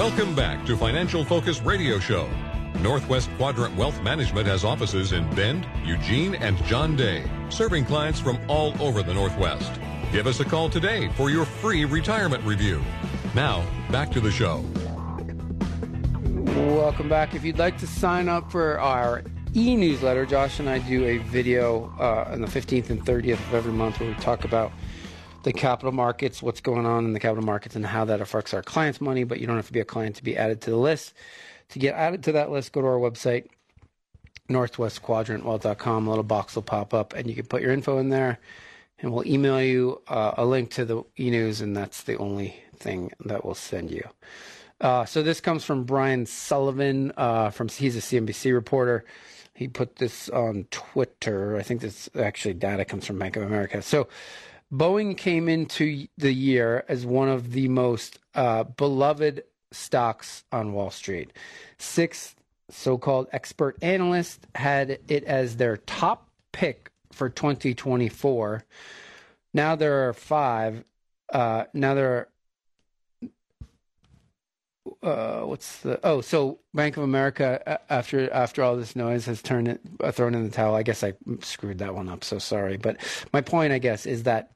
[0.00, 2.26] Welcome back to Financial Focus Radio Show.
[2.80, 8.38] Northwest Quadrant Wealth Management has offices in Bend, Eugene, and John Day, serving clients from
[8.48, 9.70] all over the Northwest.
[10.10, 12.82] Give us a call today for your free retirement review.
[13.34, 14.64] Now, back to the show.
[16.56, 17.34] Welcome back.
[17.34, 19.22] If you'd like to sign up for our
[19.54, 23.52] e newsletter, Josh and I do a video uh, on the 15th and 30th of
[23.52, 24.72] every month where we talk about
[25.42, 28.62] the capital markets, what's going on in the capital markets, and how that affects our
[28.62, 29.24] clients' money.
[29.24, 31.14] But you don't have to be a client to be added to the list.
[31.70, 33.46] To get added to that list, go to our website,
[34.48, 36.06] northwestquadrantwealth.com.
[36.06, 38.38] A little box will pop up, and you can put your info in there,
[38.98, 42.62] and we'll email you uh, a link to the e news, and that's the only
[42.76, 44.08] thing that we'll send you.
[44.80, 47.12] Uh, so this comes from Brian Sullivan.
[47.16, 49.04] Uh, from he's a CNBC reporter.
[49.54, 51.56] He put this on Twitter.
[51.56, 53.82] I think this actually data comes from Bank of America.
[53.82, 54.08] So
[54.72, 60.90] Boeing came into the year as one of the most uh, beloved stocks on Wall
[60.90, 61.32] Street.
[61.78, 62.36] Six
[62.70, 68.64] so called expert analysts had it as their top pick for 2024.
[69.52, 70.84] Now there are five.
[71.32, 72.28] Uh, now there are.
[75.02, 79.68] Uh, what's the oh so Bank of America after after all this noise has turned
[79.68, 80.74] it uh, thrown in the towel.
[80.74, 82.24] I guess I screwed that one up.
[82.24, 82.96] So sorry, but
[83.32, 84.52] my point I guess is that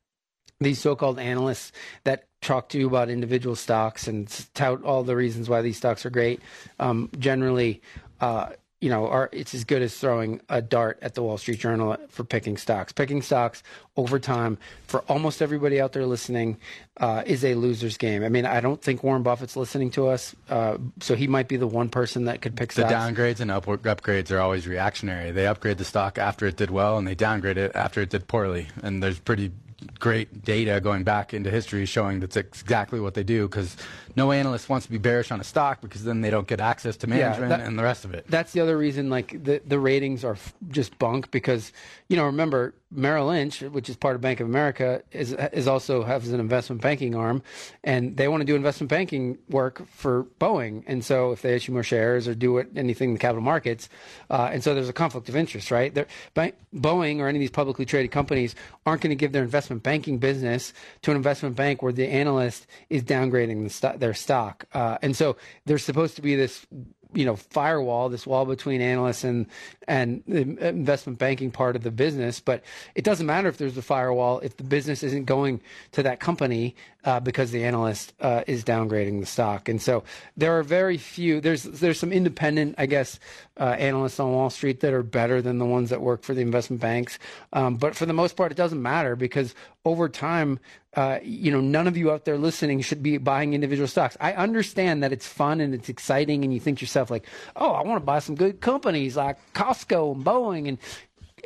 [0.60, 1.72] these so-called analysts
[2.04, 6.04] that talk to you about individual stocks and tout all the reasons why these stocks
[6.04, 6.40] are great
[6.78, 7.80] um, generally
[8.20, 8.50] uh,
[8.84, 11.96] you know are it's as good as throwing a dart at the wall street journal
[12.10, 12.92] for picking stocks.
[12.92, 13.62] Picking stocks
[13.96, 16.58] over time for almost everybody out there listening
[16.98, 18.22] uh, is a loser's game.
[18.22, 21.56] I mean i don't think warren buffett's listening to us uh, so he might be
[21.56, 22.92] the one person that could pick the stocks.
[22.92, 25.30] downgrades and up- upgrades are always reactionary.
[25.30, 28.28] They upgrade the stock after it did well and they downgrade it after it did
[28.28, 29.50] poorly and there's pretty
[29.98, 33.76] great data going back into history showing that's exactly what they do because
[34.16, 36.96] no analyst wants to be bearish on a stock because then they don't get access
[36.98, 38.26] to management yeah, that, and the rest of it.
[38.28, 41.72] That's the other reason like the, the ratings are f- just bunk because
[42.08, 46.04] you know remember Merrill Lynch, which is part of Bank of America, is is also
[46.04, 47.42] has an investment banking arm,
[47.82, 50.84] and they want to do investment banking work for Boeing.
[50.86, 53.88] And so, if they issue more shares or do it, anything in the capital markets,
[54.30, 55.94] uh, and so there's a conflict of interest, right?
[55.94, 58.54] Boeing or any of these publicly traded companies
[58.86, 62.66] aren't going to give their investment banking business to an investment bank where the analyst
[62.90, 64.66] is downgrading the st- their stock.
[64.74, 66.66] Uh, and so, there's supposed to be this
[67.14, 69.46] you know firewall, this wall between analysts and
[69.88, 72.40] and the investment banking part of the business.
[72.40, 72.62] But
[72.94, 75.60] it doesn't matter if there's a firewall if the business isn't going
[75.92, 79.68] to that company uh, because the analyst uh, is downgrading the stock.
[79.68, 80.04] And so
[80.36, 81.40] there are very few.
[81.40, 83.20] There's there's some independent, I guess,
[83.58, 86.40] uh, analysts on Wall Street that are better than the ones that work for the
[86.40, 87.18] investment banks.
[87.52, 89.54] Um, but for the most part, it doesn't matter because
[89.84, 90.58] over time,
[90.94, 94.16] uh, you know, none of you out there listening should be buying individual stocks.
[94.20, 97.26] I understand that it's fun and it's exciting, and you think to yourself like,
[97.56, 100.78] "Oh, I want to buy some good companies like Costco and Boeing," and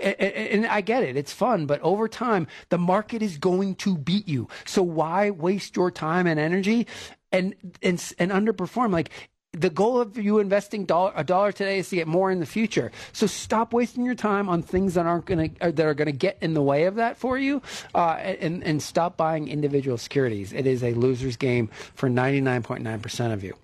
[0.00, 4.28] and I get it, it's fun, but over time, the market is going to beat
[4.28, 4.48] you.
[4.64, 6.86] So why waste your time and energy
[7.32, 8.92] and and and underperform?
[8.92, 9.10] Like
[9.52, 12.46] the goal of you investing dollar, a dollar today is to get more in the
[12.46, 12.92] future.
[13.12, 16.06] So stop wasting your time on things that aren't going to uh, that are going
[16.06, 17.62] to get in the way of that for you,
[17.94, 20.52] uh, and and stop buying individual securities.
[20.52, 23.54] It is a loser's game for ninety nine point nine percent of you.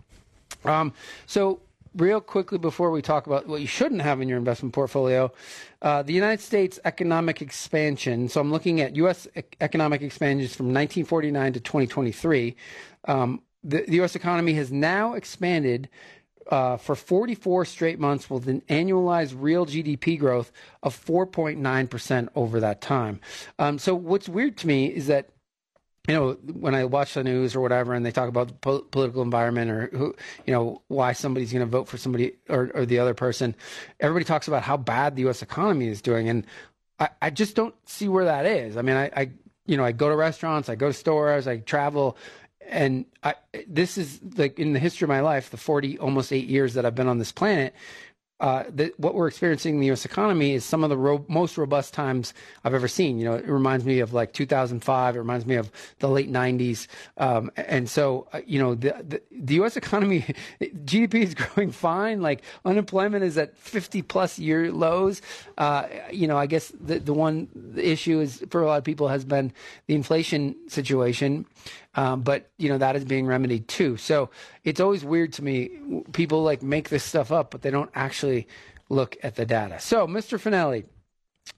[0.64, 0.94] Um,
[1.26, 1.60] so
[1.94, 5.32] real quickly before we talk about what you shouldn't have in your investment portfolio,
[5.82, 8.28] uh, the United States economic expansion.
[8.28, 9.28] So I'm looking at U.S.
[9.60, 12.56] economic expansions from 1949 to 2023.
[13.06, 14.14] Um, the, the U.S.
[14.14, 15.88] economy has now expanded
[16.50, 20.52] uh, for 44 straight months with an annualized real GDP growth
[20.82, 23.20] of 4.9% over that time.
[23.58, 25.30] Um, so, what's weird to me is that
[26.06, 28.82] you know, when I watch the news or whatever, and they talk about the po-
[28.82, 30.14] political environment or who,
[30.46, 33.54] you know, why somebody's going to vote for somebody or, or, the other person,
[34.00, 35.40] everybody talks about how bad the U.S.
[35.40, 36.46] economy is doing, and
[36.98, 38.76] I, I just don't see where that is.
[38.76, 39.30] I mean, I, I,
[39.66, 42.18] you know, I go to restaurants, I go to stores, I travel,
[42.68, 43.34] and I,
[43.66, 46.84] this is like in the history of my life, the 40, almost eight years that
[46.84, 47.74] I've been on this planet,
[48.40, 50.04] uh, the, what we're experiencing in the U.S.
[50.04, 52.34] economy is some of the ro- most robust times
[52.64, 53.18] I've ever seen.
[53.18, 55.14] You know, it reminds me of like 2005.
[55.14, 55.70] It reminds me of
[56.00, 56.88] the late 90s.
[57.16, 59.76] Um, and so, uh, you know, the, the, the U.S.
[59.76, 60.24] economy,
[60.60, 62.22] GDP is growing fine.
[62.22, 65.22] Like unemployment is at 50 plus year lows.
[65.56, 69.08] Uh, you know, I guess the, the one issue is for a lot of people
[69.08, 69.52] has been
[69.86, 71.46] the inflation situation.
[71.96, 73.96] Um, but you know that is being remedied too.
[73.96, 74.30] So
[74.64, 75.70] it's always weird to me.
[76.12, 78.48] People like make this stuff up, but they don't actually
[78.88, 79.80] look at the data.
[79.80, 80.38] So, Mr.
[80.38, 80.84] Finelli,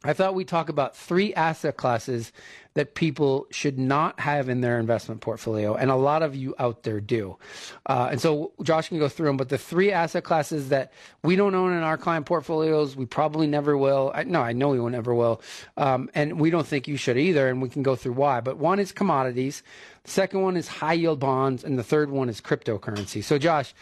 [0.04, 2.32] I thought we'd talk about three asset classes
[2.74, 6.82] that people should not have in their investment portfolio, and a lot of you out
[6.82, 7.38] there do.
[7.86, 10.92] Uh, and so Josh can go through them, but the three asset classes that
[11.22, 14.12] we don't own in our client portfolios, we probably never will.
[14.14, 15.40] I, no, I know we will never will,
[15.78, 17.48] um, and we don't think you should either.
[17.48, 18.40] And we can go through why.
[18.40, 19.62] But one is commodities,
[20.08, 23.22] second one is high yield bonds, and the third one is cryptocurrency.
[23.22, 23.74] So Josh,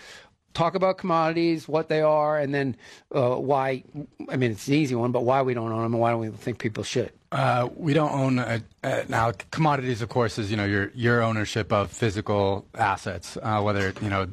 [0.55, 2.77] talk about commodities, what they are, and then
[3.15, 3.85] uh, why.
[4.29, 6.21] I mean, it's an easy one, but why we don't own them, and why don't
[6.21, 7.13] we think people should?
[7.33, 10.01] Uh, we don't own a, a, now commodities.
[10.01, 14.27] Of course, is you know your your ownership of physical assets, uh, whether you know,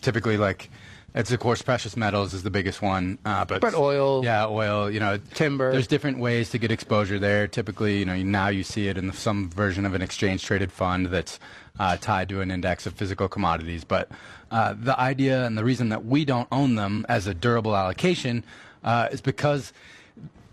[0.00, 0.70] typically like.
[1.12, 4.88] It's of course precious metals is the biggest one, uh, but but oil, yeah, oil.
[4.88, 5.72] You know, timber.
[5.72, 7.48] There's different ways to get exposure there.
[7.48, 11.06] Typically, you know, now you see it in some version of an exchange traded fund
[11.06, 11.40] that's
[11.80, 13.82] uh, tied to an index of physical commodities.
[13.82, 14.08] But
[14.52, 18.44] uh, the idea and the reason that we don't own them as a durable allocation
[18.84, 19.72] uh, is because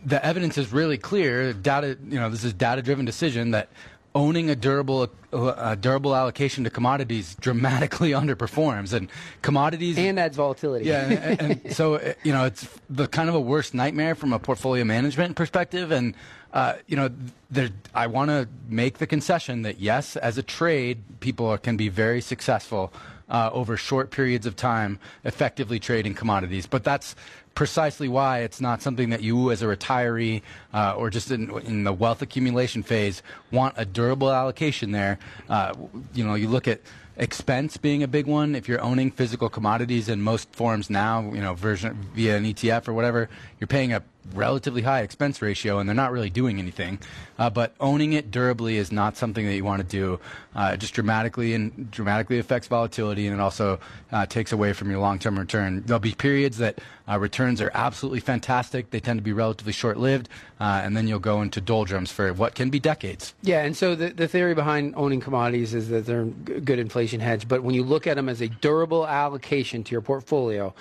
[0.03, 1.53] the evidence is really clear.
[1.53, 3.69] Data, you know, this is data-driven decision that
[4.15, 9.09] owning a durable a durable allocation to commodities dramatically underperforms and
[9.41, 10.85] commodities and adds volatility.
[10.85, 14.39] Yeah, and, and so you know it's the kind of a worst nightmare from a
[14.39, 15.91] portfolio management perspective.
[15.91, 16.15] And
[16.53, 17.09] uh, you know,
[17.51, 21.77] there, I want to make the concession that yes, as a trade, people are, can
[21.77, 22.91] be very successful
[23.29, 26.65] uh, over short periods of time, effectively trading commodities.
[26.65, 27.15] But that's
[27.57, 30.43] precisely why it's not something that you, as a retiree
[30.75, 35.17] uh, or just in, in, the wealth accumulation phase, want a durable allocation there.
[35.49, 35.73] Uh,
[36.13, 36.81] you know, you look at
[37.17, 38.53] expense being a big one.
[38.53, 42.87] If you're owning physical commodities in most forms now, you know, version via an ETF
[42.87, 43.27] or whatever,
[43.59, 44.03] you're paying a
[44.33, 46.99] relatively high expense ratio, and they're not really doing anything.
[47.39, 50.19] Uh, but owning it durably is not something that you want to do.
[50.55, 53.79] Uh, it just dramatically and dramatically affects volatility, and it also
[54.11, 55.83] uh, takes away from your long-term return.
[55.85, 58.89] There'll be periods that uh, returns are absolutely fantastic.
[58.89, 60.29] They tend to be relatively short-lived,
[60.59, 63.35] uh, and then you'll go into doldrums for what can be decades.
[63.43, 67.47] Yeah, and so the, the theory behind owning commodities is that they're good inflation hedge.
[67.47, 70.73] But when you look at them as a durable allocation to your portfolio,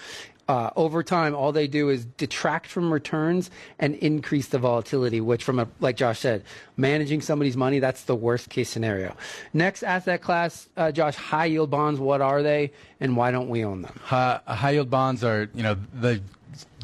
[0.49, 5.43] uh, over time, all they do is detract from returns and increase the volatility, which,
[5.43, 6.45] from a like Josh said,
[6.77, 9.17] managing somebody's money, that's the worst case scenario.
[9.53, 11.99] Next asset class, uh, Josh, high yield bonds.
[11.99, 13.99] What are they, and why don't we own them?
[14.05, 16.21] High yield bonds are, you know, the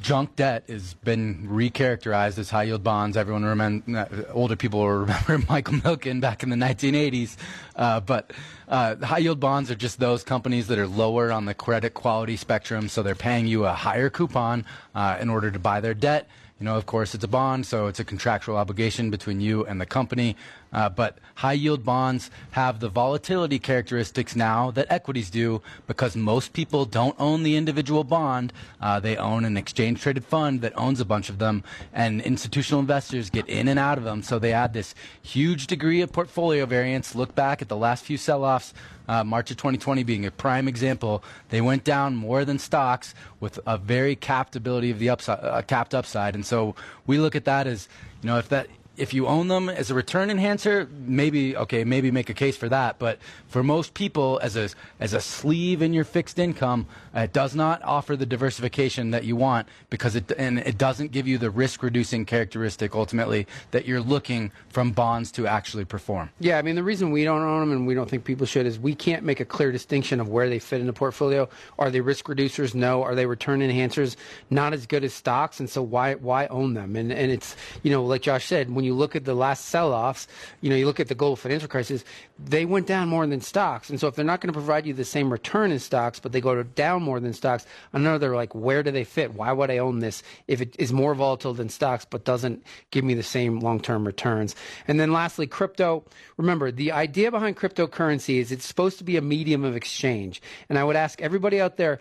[0.02, 3.16] junk debt has been recharacterized as high yield bonds.
[3.16, 7.36] Everyone remember, older people remember Michael Milken back in the 1980s.
[7.76, 8.32] Uh, but
[8.68, 12.36] uh, high yield bonds are just those companies that are lower on the credit quality
[12.36, 14.64] spectrum, so they're paying you a higher coupon
[14.94, 16.28] uh, in order to buy their debt.
[16.58, 19.80] You know, of course, it's a bond, so it's a contractual obligation between you and
[19.80, 20.36] the company.
[20.72, 26.52] Uh, but high yield bonds have the volatility characteristics now that equities do because most
[26.52, 28.52] people don't own the individual bond.
[28.80, 32.80] Uh, they own an exchange traded fund that owns a bunch of them, and institutional
[32.80, 34.22] investors get in and out of them.
[34.22, 37.14] So they add this huge degree of portfolio variance.
[37.14, 38.72] Look back at the last few sell offs
[39.08, 43.58] uh, March of 2020 being a prime example, they went down more than stocks with
[43.66, 46.34] a very capped ability of the upside, uh, capped upside.
[46.34, 46.74] And so
[47.06, 47.88] we look at that as,
[48.22, 52.10] you know, if that if you own them as a return enhancer, maybe okay, maybe
[52.10, 52.98] make a case for that.
[52.98, 53.18] But
[53.48, 54.68] for most people, as a
[55.00, 59.24] as a sleeve in your fixed income, Uh, it does not offer the diversification that
[59.24, 63.86] you want because it and it doesn't give you the risk reducing characteristic ultimately that
[63.86, 66.30] you're looking from bonds to actually perform.
[66.40, 68.66] Yeah, I mean the reason we don't own them and we don't think people should
[68.66, 71.48] is we can't make a clear distinction of where they fit in the portfolio.
[71.78, 72.74] Are they risk reducers?
[72.74, 73.02] No.
[73.02, 74.16] Are they return enhancers?
[74.50, 76.96] Not as good as stocks, and so why why own them?
[76.96, 80.28] And and it's you know like Josh said when you look at the last sell-offs,
[80.60, 82.04] you know, you look at the global financial crisis,
[82.44, 83.90] they went down more than stocks.
[83.90, 86.32] And so if they're not going to provide you the same return as stocks, but
[86.32, 89.34] they go down more than stocks, another they're like, where do they fit?
[89.34, 93.04] Why would I own this if it is more volatile than stocks, but doesn't give
[93.04, 94.54] me the same long-term returns?
[94.86, 96.04] And then lastly, crypto.
[96.36, 100.42] Remember, the idea behind cryptocurrency is it's supposed to be a medium of exchange.
[100.68, 102.00] And I would ask everybody out there,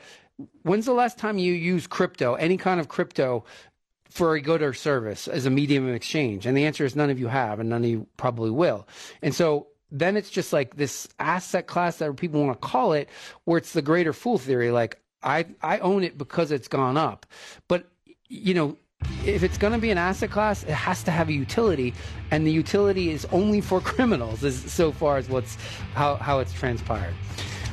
[0.64, 3.44] when's the last time you used crypto, any kind of crypto,
[4.10, 6.46] for a good or service as a medium of exchange?
[6.46, 8.88] And the answer is none of you have, and none of you probably will.
[9.22, 13.10] And so then it's just like this asset class that people want to call it,
[13.44, 14.72] where it's the greater fool theory.
[14.72, 17.26] Like, I I own it because it's gone up.
[17.68, 17.88] But
[18.28, 18.78] you know,
[19.26, 21.94] if it's going to be an asset class, it has to have a utility,
[22.32, 24.44] and the utility is only for criminals.
[24.44, 25.56] As so far as what's
[25.94, 27.14] how how it's transpired.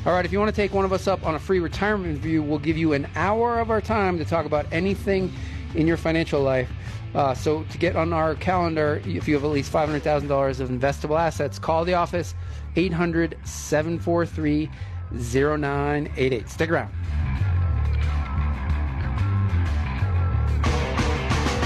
[0.07, 2.15] All right, if you want to take one of us up on a free retirement
[2.15, 5.33] review, we'll give you an hour of our time to talk about anything
[5.75, 6.69] in your financial life.
[7.15, 11.19] Uh, so to get on our calendar, if you have at least $500,000 of investable
[11.19, 12.35] assets, call the office
[12.77, 14.71] 800 743
[15.13, 16.49] 0988.
[16.49, 16.93] Stick around.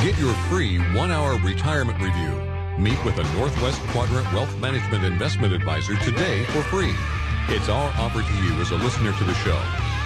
[0.03, 2.31] Get your free one hour retirement review.
[2.79, 6.93] Meet with a Northwest Quadrant Wealth Management Investment Advisor today for free.
[7.49, 9.92] It's our offer to you as a listener to the show.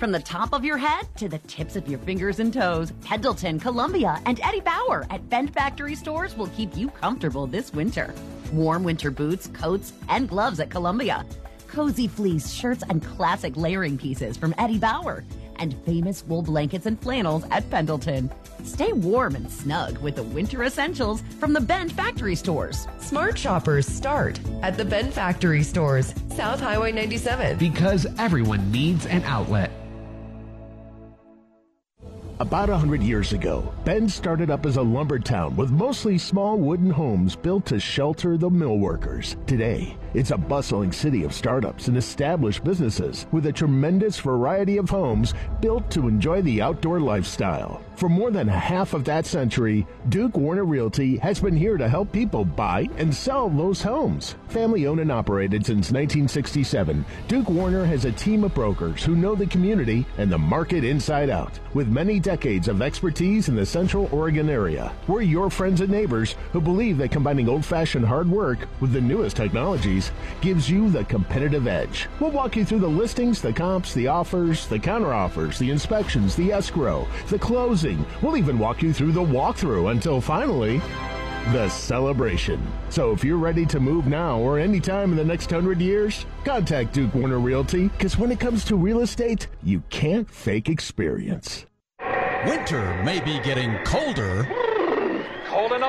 [0.00, 3.60] From the top of your head to the tips of your fingers and toes, Pendleton,
[3.60, 8.14] Columbia, and Eddie Bauer at Bend Factory stores will keep you comfortable this winter.
[8.50, 11.26] Warm winter boots, coats, and gloves at Columbia.
[11.68, 15.22] Cozy fleece shirts and classic layering pieces from Eddie Bauer.
[15.56, 18.32] And famous wool blankets and flannels at Pendleton.
[18.64, 22.88] Stay warm and snug with the winter essentials from the Bend Factory stores.
[23.00, 27.58] Smart shoppers start at the Bend Factory stores, South Highway 97.
[27.58, 29.70] Because everyone needs an outlet.
[32.40, 36.56] About a hundred years ago, Bend started up as a lumber town with mostly small
[36.56, 39.36] wooden homes built to shelter the mill workers.
[39.46, 44.90] Today, it's a bustling city of startups and established businesses with a tremendous variety of
[44.90, 47.82] homes built to enjoy the outdoor lifestyle.
[47.96, 52.10] For more than half of that century, Duke Warner Realty has been here to help
[52.10, 54.36] people buy and sell those homes.
[54.48, 59.34] Family owned and operated since 1967, Duke Warner has a team of brokers who know
[59.34, 61.60] the community and the market inside out.
[61.74, 66.36] With many decades of expertise in the Central Oregon area, we're your friends and neighbors
[66.52, 69.99] who believe that combining old fashioned hard work with the newest technologies
[70.40, 72.08] gives you the competitive edge.
[72.18, 76.52] We'll walk you through the listings, the comps, the offers, the counteroffers, the inspections, the
[76.52, 78.04] escrow, the closing.
[78.22, 80.80] We'll even walk you through the walkthrough until finally
[81.52, 82.60] the celebration.
[82.90, 86.92] So if you're ready to move now or anytime in the next hundred years, contact
[86.92, 91.66] Duke Warner Realty because when it comes to real estate, you can't fake experience.
[92.46, 94.48] Winter may be getting colder.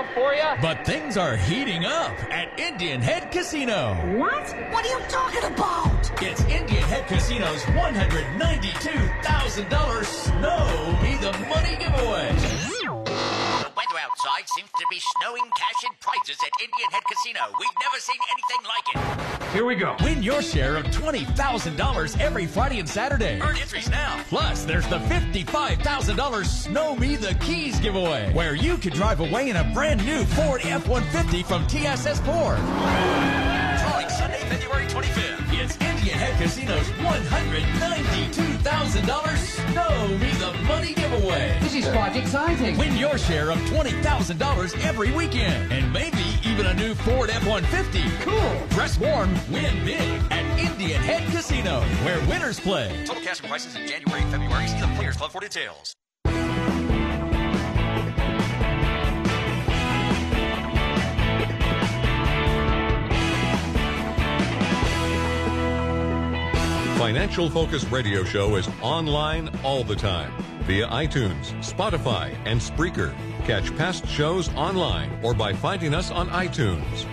[0.01, 0.41] Cold for you?
[0.62, 3.96] But things are heating up at Indian Head Casino.
[4.17, 4.55] What?
[4.72, 6.12] What are you talking about?
[6.22, 12.36] It's Indian Head Casino's $192,000 Snow Me the Money giveaway.
[14.22, 17.40] The weather outside seems to be snowing cash and prizes at Indian Head Casino.
[17.60, 18.86] We've never seen anything like
[19.42, 19.54] it.
[19.54, 19.96] Here we go.
[20.04, 23.40] Win your share of $20,000 every Friday and Saturday.
[23.42, 24.24] Earn entries now.
[24.30, 29.56] Plus, there's the $55,000 Snow Me the Keys giveaway, where you could drive away in
[29.58, 32.58] a brand new Ford F-150 from TSS Ford.
[32.58, 35.30] Drawing Sunday, February 25th.
[36.22, 41.58] It's Indian Head Casino's $192,000 Snow Me the Money giveaway.
[41.62, 42.78] This is quite exciting.
[42.78, 48.22] Win your share of $20,000 every weekend, and maybe even a new Ford F-150.
[48.22, 48.68] Cool.
[48.70, 53.04] Dress warm, win big at Indian Head Casino, where winners play.
[53.06, 54.68] Total cash and prices in January and February.
[54.68, 55.96] See the Players Club for details.
[67.01, 70.31] Financial Focus Radio Show is online all the time
[70.65, 73.12] via iTunes, Spotify, and Spreaker.
[73.43, 77.08] Catch past shows online or by finding us on iTunes.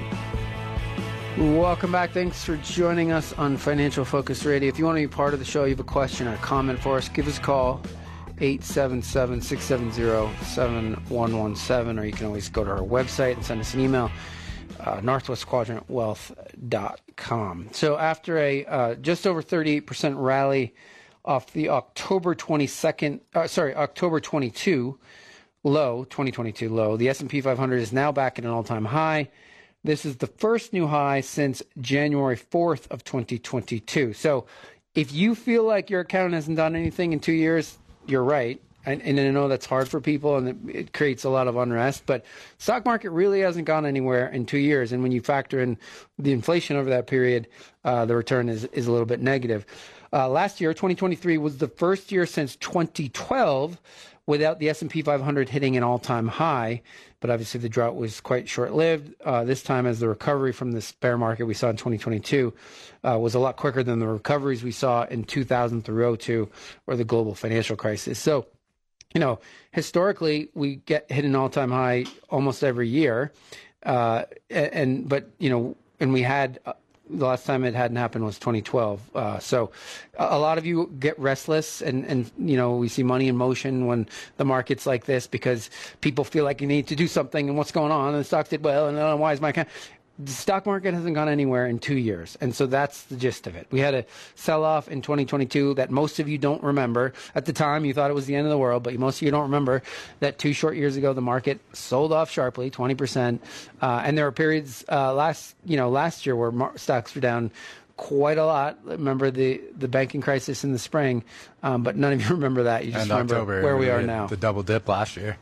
[1.39, 2.11] Welcome back.
[2.11, 4.69] Thanks for joining us on Financial Focus Radio.
[4.69, 6.37] If you want to be part of the show, you have a question or a
[6.37, 7.81] comment for us, give us a call
[8.41, 13.81] 877 670 7117, or you can always go to our website and send us an
[13.81, 14.11] email.
[14.89, 17.69] Uh, northwestquadrantwealth.com.
[17.73, 20.75] So after a uh, just over 38% rally
[21.27, 24.99] off the October 22nd, uh, sorry, October 22
[25.63, 26.97] low, 2022 low.
[26.97, 29.29] The S&P 500 is now back at an all-time high.
[29.85, 34.15] This is the first new high since January 4th of 2022.
[34.15, 34.47] So,
[34.95, 37.77] if you feel like your account hasn't done anything in two years,
[38.07, 38.59] you're right.
[38.89, 41.57] And, and I know that's hard for people and it, it creates a lot of
[41.57, 42.25] unrest, but
[42.57, 44.93] stock market really hasn't gone anywhere in two years.
[44.93, 45.77] And when you factor in
[46.19, 47.49] the inflation over that period,
[47.85, 49.67] uh, the return is, is a little bit negative.
[50.11, 53.79] Uh, last year, 2023 was the first year since 2012
[54.25, 56.81] without the S&P 500 hitting an all-time high.
[57.21, 59.15] But obviously, the drought was quite short-lived.
[59.23, 62.55] Uh, this time, as the recovery from this bear market we saw in 2022
[63.05, 66.49] uh, was a lot quicker than the recoveries we saw in 2000 through 02
[66.87, 68.19] or the global financial crisis.
[68.19, 68.47] So,
[69.15, 69.39] you know,
[69.73, 73.33] historically, we get hit an all-time high almost every year,
[73.85, 76.75] uh, and but you know, and we had uh,
[77.11, 79.01] the last time it hadn't happened was 2012.
[79.15, 79.71] Uh, so
[80.19, 83.87] a lot of you get restless and, and, you know, we see money in motion
[83.87, 87.57] when the market's like this because people feel like you need to do something and
[87.57, 89.69] what's going on and the stock did well and uh, why is my account?
[90.19, 92.37] The stock market hasn't gone anywhere in two years.
[92.41, 93.69] And so that's the gist of it.
[93.71, 97.13] We had a sell off in 2022 that most of you don't remember.
[97.37, 99.23] At the time, you thought it was the end of the world, but most of
[99.23, 99.83] you don't remember
[100.19, 103.39] that two short years ago, the market sold off sharply, 20%.
[103.81, 107.21] Uh, and there were periods uh, last, you know, last year where mar- stocks were
[107.21, 107.53] down
[107.97, 108.79] quite a lot.
[108.85, 111.23] Remember the, the banking crisis in the spring,
[111.63, 112.85] um, but none of you remember that.
[112.85, 114.27] You just and remember October, where we are now.
[114.27, 115.37] The double dip last year.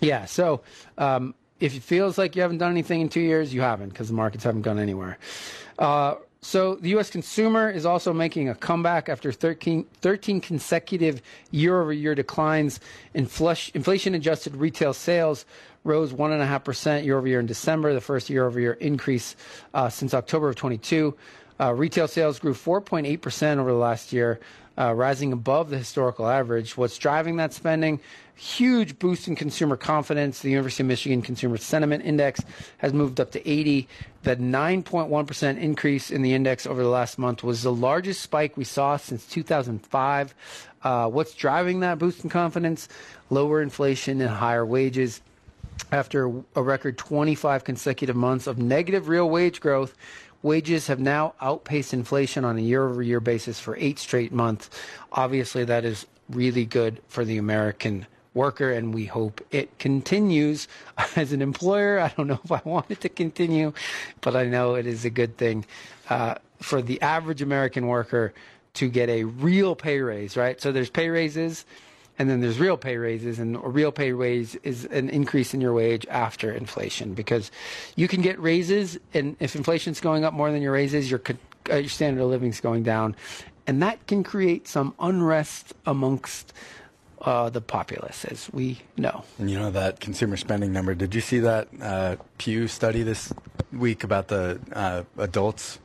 [0.00, 0.26] Yeah.
[0.26, 0.60] So
[0.98, 4.08] um, if it feels like you haven't done anything in two years, you haven't because
[4.08, 5.16] the markets haven't gone anywhere.
[5.78, 7.08] Uh, so the U.S.
[7.08, 12.80] consumer is also making a comeback after 13, 13 consecutive year-over-year declines.
[13.14, 15.46] In flush, Inflation-adjusted retail sales
[15.84, 19.36] rose one and a half percent year-over-year in December, the first year-over-year increase
[19.72, 21.16] uh, since October of 22.
[21.60, 24.40] Uh, retail sales grew 4.8 percent over the last year,
[24.78, 26.76] uh, rising above the historical average.
[26.76, 28.00] What's driving that spending?
[28.34, 30.40] Huge boost in consumer confidence.
[30.40, 32.40] The University of Michigan Consumer Sentiment Index
[32.78, 33.86] has moved up to 80.
[34.22, 38.64] The 9.1% increase in the index over the last month was the largest spike we
[38.64, 40.34] saw since 2005.
[40.82, 42.88] Uh, what's driving that boost in confidence?
[43.30, 45.20] Lower inflation and higher wages.
[45.90, 49.94] After a record 25 consecutive months of negative real wage growth,
[50.42, 54.70] wages have now outpaced inflation on a year over year basis for eight straight months.
[55.12, 60.68] Obviously, that is really good for the American worker, and we hope it continues.
[61.16, 63.72] As an employer, I don't know if I want it to continue,
[64.20, 65.64] but I know it is a good thing
[66.10, 68.32] uh, for the average American worker
[68.74, 70.60] to get a real pay raise, right?
[70.60, 71.66] So there's pay raises
[72.18, 75.60] and then there's real pay raises and a real pay raise is an increase in
[75.60, 77.50] your wage after inflation because
[77.96, 81.20] you can get raises and if inflation's going up more than your raises your,
[81.70, 83.16] uh, your standard of living's going down
[83.66, 86.52] and that can create some unrest amongst
[87.22, 90.94] uh, the populace as we know And you know that consumer spending number.
[90.94, 93.32] Did you see that uh, Pew study this
[93.72, 95.78] week about the uh, adults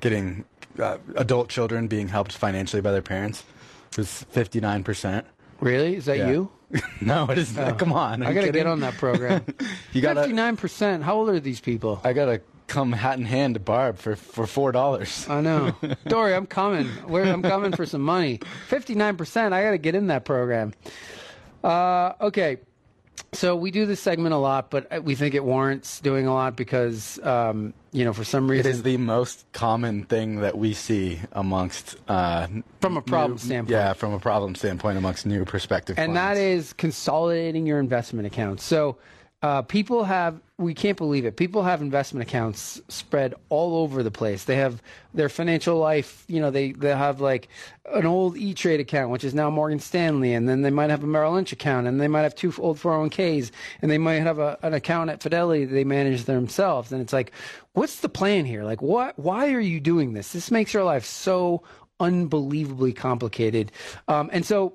[0.00, 0.44] getting
[0.78, 3.42] uh, adult children being helped financially by their parents?
[3.90, 5.26] It was fifty nine percent.
[5.64, 6.30] Really is that Yeah.
[6.30, 6.50] you
[7.00, 7.56] No, it is.
[7.58, 7.72] Oh.
[7.74, 9.44] Come on, i gotta get on that program
[9.92, 10.22] You gotta.
[10.22, 14.16] 59% how old are these people I gotta come hat in hand to Barb for
[14.16, 15.26] for four dollars.
[15.28, 15.76] I know.
[16.08, 16.86] Dory, I'm coming.
[17.06, 18.40] Where I'm coming for some money.
[18.70, 19.52] 59%.
[19.52, 20.72] I got to get in that program.
[21.62, 22.56] Uh, okay.
[23.32, 26.54] So we do this segment a lot, but we think it warrants doing a lot
[26.56, 30.72] because, um, you know, for some reason, it is the most common thing that we
[30.72, 32.46] see amongst uh,
[32.80, 33.70] From a problem new- standpoint.
[33.70, 36.66] Yeah, from a problem standpoint amongst new prospective and that clients.
[36.68, 38.62] is consolidating your investment accounts.
[38.64, 38.96] So
[39.44, 41.36] uh, people have, we can't believe it.
[41.36, 44.44] People have investment accounts spread all over the place.
[44.44, 44.80] They have
[45.12, 47.48] their financial life, you know, they, they have like
[47.92, 51.04] an old E Trade account, which is now Morgan Stanley, and then they might have
[51.04, 53.50] a Merrill Lynch account, and they might have two old 401ks,
[53.82, 56.90] and they might have a, an account at Fidelity that they manage themselves.
[56.90, 57.30] And it's like,
[57.74, 58.64] what's the plan here?
[58.64, 60.32] Like, what, why are you doing this?
[60.32, 61.62] This makes your life so
[62.00, 63.72] unbelievably complicated.
[64.08, 64.72] Um, and so,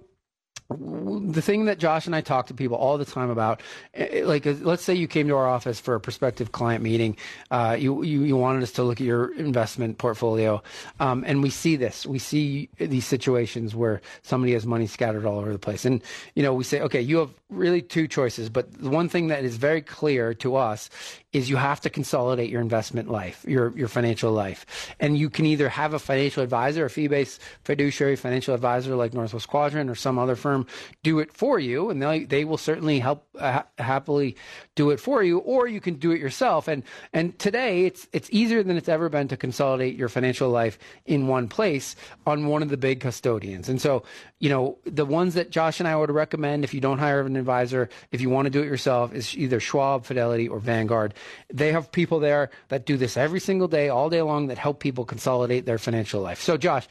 [0.69, 3.61] the thing that Josh and I talk to people all the time about,
[3.95, 7.17] eh, like, uh, let's say you came to our office for a prospective client meeting,
[7.49, 10.61] uh, you, you you wanted us to look at your investment portfolio,
[10.99, 15.39] um, and we see this, we see these situations where somebody has money scattered all
[15.39, 16.03] over the place, and
[16.35, 19.43] you know we say, okay, you have really two choices, but the one thing that
[19.43, 20.89] is very clear to us
[21.31, 24.65] is you have to consolidate your investment life, your your financial life,
[24.99, 29.47] and you can either have a financial advisor, a fee-based fiduciary financial advisor like Northwest
[29.47, 30.65] Quadrant or some other firm
[31.03, 34.35] do it for you, and they they will certainly help uh, happily
[34.75, 36.67] do it for you, or you can do it yourself.
[36.67, 40.79] And and today it's it's easier than it's ever been to consolidate your financial life
[41.05, 43.69] in one place on one of the big custodians.
[43.69, 44.03] And so
[44.39, 47.35] you know the ones that Josh and I would recommend if you don't hire an
[47.35, 51.13] advisor, if you want to do it yourself, is either Schwab, Fidelity, or Vanguard.
[51.53, 54.79] They have people there that do this every single day, all day long, that help
[54.79, 56.41] people consolidate their financial life.
[56.41, 56.87] So, Josh,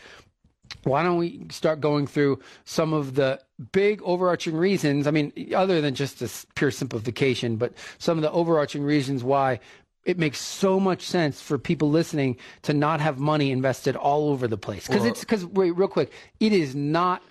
[0.84, 3.40] why don't we start going through some of the
[3.72, 5.06] big overarching reasons?
[5.06, 9.60] I mean, other than just this pure simplification, but some of the overarching reasons why
[10.04, 14.48] it makes so much sense for people listening to not have money invested all over
[14.48, 14.86] the place.
[14.86, 17.22] Because it's because wait, real quick, it is not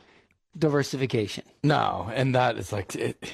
[0.58, 1.43] diversification.
[1.63, 3.34] No, and that is like it.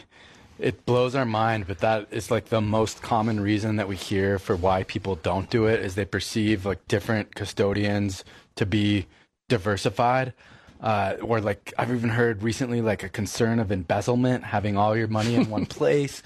[0.59, 4.37] It blows our mind, but that is like the most common reason that we hear
[4.37, 8.23] for why people don't do it is they perceive like different custodians
[8.55, 9.07] to be
[9.49, 10.33] diversified.
[10.79, 15.07] Uh, or like I've even heard recently like a concern of embezzlement, having all your
[15.07, 16.21] money in one place,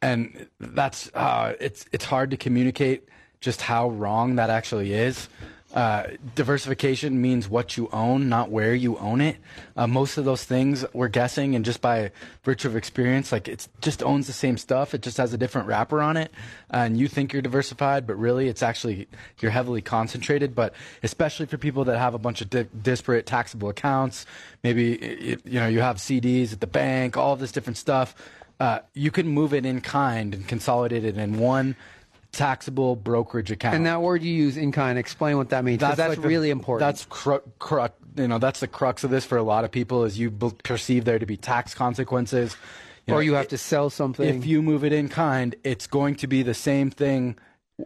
[0.00, 3.08] and that's uh, it's it's hard to communicate
[3.40, 5.28] just how wrong that actually is.
[5.74, 6.04] Uh,
[6.34, 9.36] diversification means what you own, not where you own it.
[9.76, 12.10] Uh, most of those things we're guessing, and just by
[12.42, 14.94] virtue of experience, like it just owns the same stuff.
[14.94, 16.32] It just has a different wrapper on it,
[16.70, 19.08] and you think you're diversified, but really it's actually
[19.40, 20.54] you're heavily concentrated.
[20.54, 24.24] But especially for people that have a bunch of di- disparate taxable accounts,
[24.64, 28.14] maybe it, you know you have CDs at the bank, all this different stuff.
[28.58, 31.76] Uh, you can move it in kind and consolidate it in one
[32.32, 33.74] taxable brokerage account.
[33.74, 35.80] And that word you use, in kind, explain what that means.
[35.80, 36.86] That's, that's like really the, important.
[36.86, 40.04] That's cru- cru- you know that's the crux of this for a lot of people
[40.04, 42.56] is you b- perceive there to be tax consequences.
[43.06, 44.28] You or know, you have it, to sell something.
[44.28, 47.36] If you move it in kind, it's going to be the same thing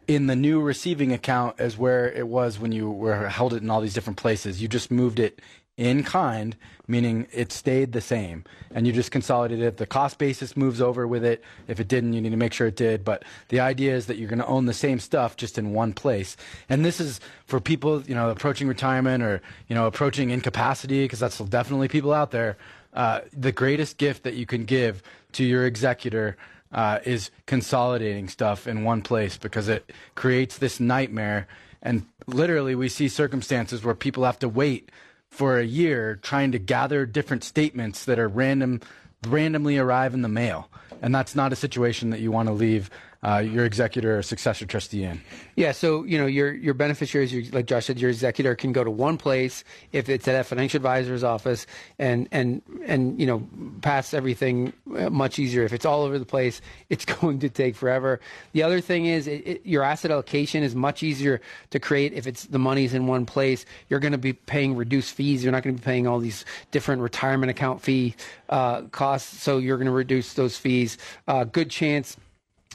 [0.06, 3.70] in the new receiving account as where it was when you were held it in
[3.70, 4.62] all these different places.
[4.62, 5.40] You just moved it
[5.76, 6.54] in kind,
[6.86, 9.76] meaning it stayed the same, and you just consolidated it.
[9.78, 11.42] The cost basis moves over with it.
[11.66, 13.04] If it didn't, you need to make sure it did.
[13.04, 15.92] But the idea is that you're going to own the same stuff just in one
[15.92, 16.36] place.
[16.68, 21.20] And this is for people, you know, approaching retirement or you know approaching incapacity, because
[21.20, 22.56] that's definitely people out there.
[22.92, 25.02] Uh, the greatest gift that you can give
[25.32, 26.36] to your executor
[26.72, 31.46] uh, is consolidating stuff in one place because it creates this nightmare.
[31.82, 34.90] And literally, we see circumstances where people have to wait
[35.28, 38.80] for a year trying to gather different statements that are random
[39.28, 40.68] randomly arrive in the mail
[41.00, 42.88] and that's not a situation that you want to leave
[43.24, 45.20] uh, your executor or successor trustee in.
[45.54, 48.82] Yeah, so you know your your beneficiaries, your, like Josh said, your executor can go
[48.82, 51.66] to one place if it's at a financial advisor's office,
[51.98, 53.46] and and and you know
[53.80, 55.62] pass everything uh, much easier.
[55.62, 58.18] If it's all over the place, it's going to take forever.
[58.52, 62.26] The other thing is it, it, your asset allocation is much easier to create if
[62.26, 63.64] it's the money's in one place.
[63.88, 65.44] You're going to be paying reduced fees.
[65.44, 68.16] You're not going to be paying all these different retirement account fee
[68.48, 70.98] uh, costs, so you're going to reduce those fees.
[71.28, 72.16] Uh, good chance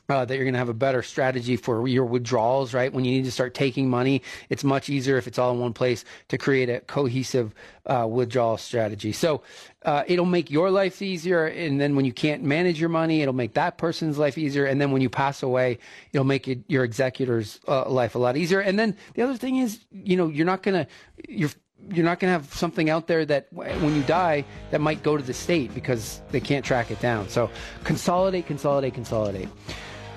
[0.10, 2.94] uh, that you're going to have a better strategy for your withdrawals, right?
[2.94, 5.74] When you need to start taking money, it's much easier if it's all in one
[5.74, 7.54] place to create a cohesive
[7.86, 9.12] uh, withdrawal strategy.
[9.12, 9.42] So
[9.84, 11.46] uh, it'll make your life easier.
[11.46, 14.66] And then when you can't manage your money, it'll make that person's life easier.
[14.66, 15.80] And then when you pass away,
[16.14, 18.62] it'll make it, your executor's uh, life a lot easier.
[18.62, 20.92] And then the other thing is, you know, you're not going to,
[21.28, 21.50] you're,
[21.92, 25.16] you're not going to have something out there that when you die that might go
[25.16, 27.30] to the state because they can't track it down.
[27.30, 27.50] So
[27.84, 29.48] consolidate, consolidate, consolidate.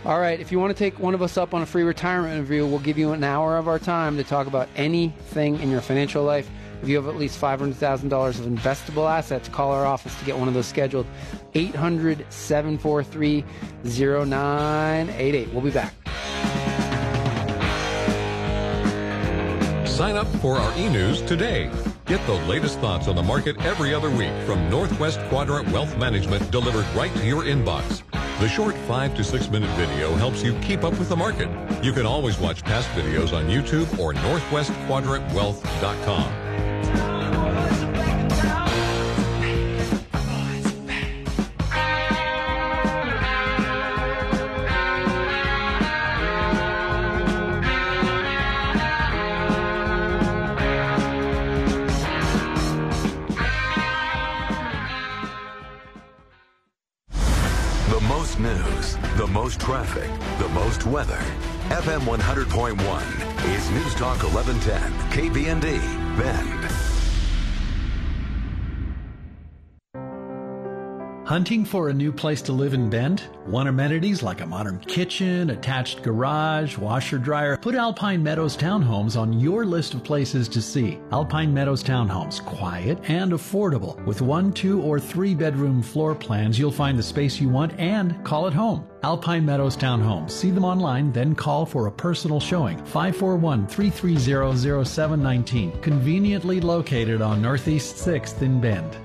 [0.02, 2.32] All right, if you want to take one of us up on a free retirement
[2.32, 5.82] interview, we'll give you an hour of our time to talk about anything in your
[5.82, 6.48] financial life.
[6.82, 10.48] If you have at least $500,000 of investable assets, call our office to get one
[10.48, 11.06] of those scheduled.
[11.52, 13.44] 800 743
[13.84, 15.52] 0988.
[15.52, 15.92] We'll be back.
[19.86, 21.70] Sign up for our e news today.
[22.06, 26.50] Get the latest thoughts on the market every other week from Northwest Quadrant Wealth Management
[26.50, 28.02] delivered right to your inbox.
[28.40, 31.50] The short five to six minute video helps you keep up with the market.
[31.84, 36.49] You can always watch past videos on YouTube or NorthwestQuadrantWealth.com.
[60.90, 61.22] weather.
[61.68, 65.78] FM 100.1 is News Talk 1110, KBND,
[66.18, 66.59] Bend.
[71.30, 73.22] Hunting for a new place to live in Bend?
[73.46, 77.56] Want amenities like a modern kitchen, attached garage, washer dryer?
[77.56, 80.98] Put Alpine Meadows Townhomes on your list of places to see.
[81.12, 84.04] Alpine Meadows Townhomes, quiet and affordable.
[84.06, 88.24] With one, two, or three bedroom floor plans, you'll find the space you want and
[88.24, 88.84] call it home.
[89.04, 90.32] Alpine Meadows Townhomes.
[90.32, 92.76] See them online, then call for a personal showing.
[92.86, 95.80] 541 330 0719.
[95.80, 98.96] Conveniently located on Northeast 6th in Bend.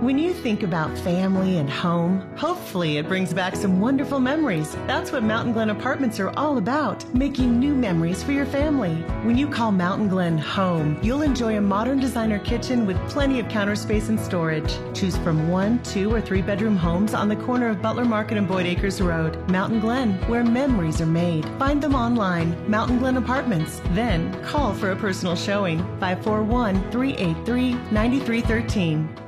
[0.00, 4.76] When you think about family and home, hopefully it brings back some wonderful memories.
[4.86, 8.94] That's what Mountain Glen Apartments are all about, making new memories for your family.
[9.24, 13.48] When you call Mountain Glen home, you'll enjoy a modern designer kitchen with plenty of
[13.48, 14.72] counter space and storage.
[14.94, 18.46] Choose from one, two, or three bedroom homes on the corner of Butler Market and
[18.46, 19.50] Boyd Acres Road.
[19.50, 21.44] Mountain Glen, where memories are made.
[21.58, 23.80] Find them online, Mountain Glen Apartments.
[23.94, 29.27] Then call for a personal showing, 541 383 9313.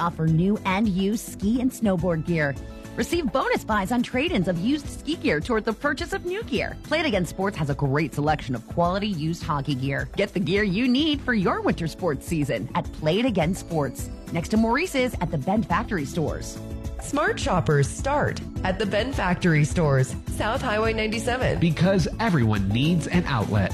[0.00, 2.54] offer new and used ski and snowboard gear.
[2.96, 6.42] Receive bonus buys on trade ins of used ski gear toward the purchase of new
[6.42, 6.76] gear.
[6.82, 10.08] Play It Again Sports has a great selection of quality used hockey gear.
[10.16, 14.10] Get the gear you need for your winter sports season at Play It Again Sports,
[14.32, 16.58] next to Maurice's at the Bend Factory stores.
[17.00, 21.58] Smart shoppers start at the Bend Factory stores, South Highway 97.
[21.58, 23.72] Because everyone needs an outlet.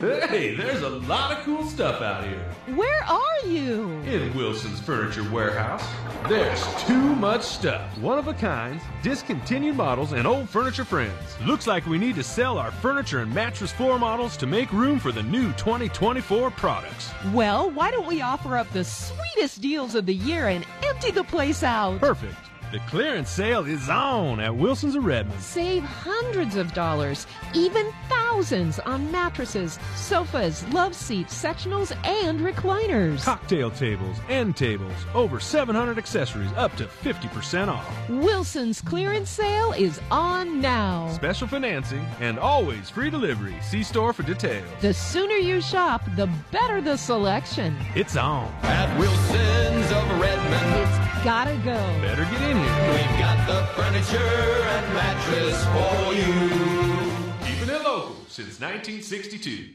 [0.00, 2.44] Hey, there's a lot of cool stuff out here.
[2.74, 3.92] Where are you?
[4.02, 5.84] In Wilson's Furniture Warehouse.
[6.28, 7.96] There's too much stuff.
[7.98, 11.12] One of a kinds, discontinued models, and old furniture friends.
[11.46, 14.98] Looks like we need to sell our furniture and mattress floor models to make room
[14.98, 17.12] for the new 2024 products.
[17.32, 21.24] Well, why don't we offer up the sweetest deals of the year and empty the
[21.24, 22.00] place out?
[22.00, 22.34] Perfect.
[22.74, 25.40] The clearance sale is on at Wilson's of Redmond.
[25.40, 33.22] Save hundreds of dollars, even thousands on mattresses, sofas, love seats, sectionals, and recliners.
[33.22, 37.88] Cocktail tables, end tables, over 700 accessories up to 50% off.
[38.08, 41.08] Wilson's clearance sale is on now.
[41.12, 43.54] Special financing and always free delivery.
[43.62, 44.66] See store for details.
[44.80, 47.76] The sooner you shop, the better the selection.
[47.94, 48.52] It's on.
[48.64, 50.88] At Wilson's of Redmond.
[50.88, 51.72] It's gotta go.
[52.02, 52.90] Better get in here.
[52.92, 57.46] We've got the furniture and mattress for you.
[57.46, 59.74] Keeping it local since 1962.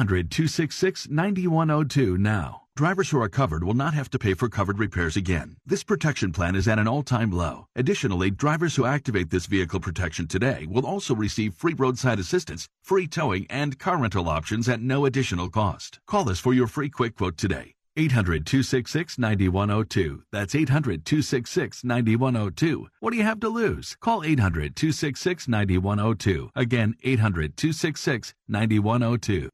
[0.07, 2.63] 266 9102 now.
[2.75, 5.57] Drivers who are covered will not have to pay for covered repairs again.
[5.65, 7.67] This protection plan is at an all-time low.
[7.75, 13.07] Additionally, drivers who activate this vehicle protection today will also receive free roadside assistance, free
[13.07, 15.99] towing, and car rental options at no additional cost.
[16.07, 17.75] Call us for your free quick quote today.
[17.97, 20.23] 800 266 9102.
[20.31, 22.87] That's 800 266 9102.
[23.01, 23.97] What do you have to lose?
[23.99, 26.51] Call 800 266 9102.
[26.55, 29.49] Again, 800 266 9102.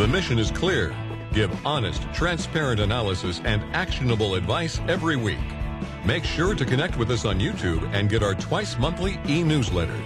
[0.00, 0.96] The mission is clear.
[1.34, 5.36] Give honest, transparent analysis and actionable advice every week.
[6.06, 10.02] Make sure to connect with us on YouTube and get our twice monthly e-newsletter.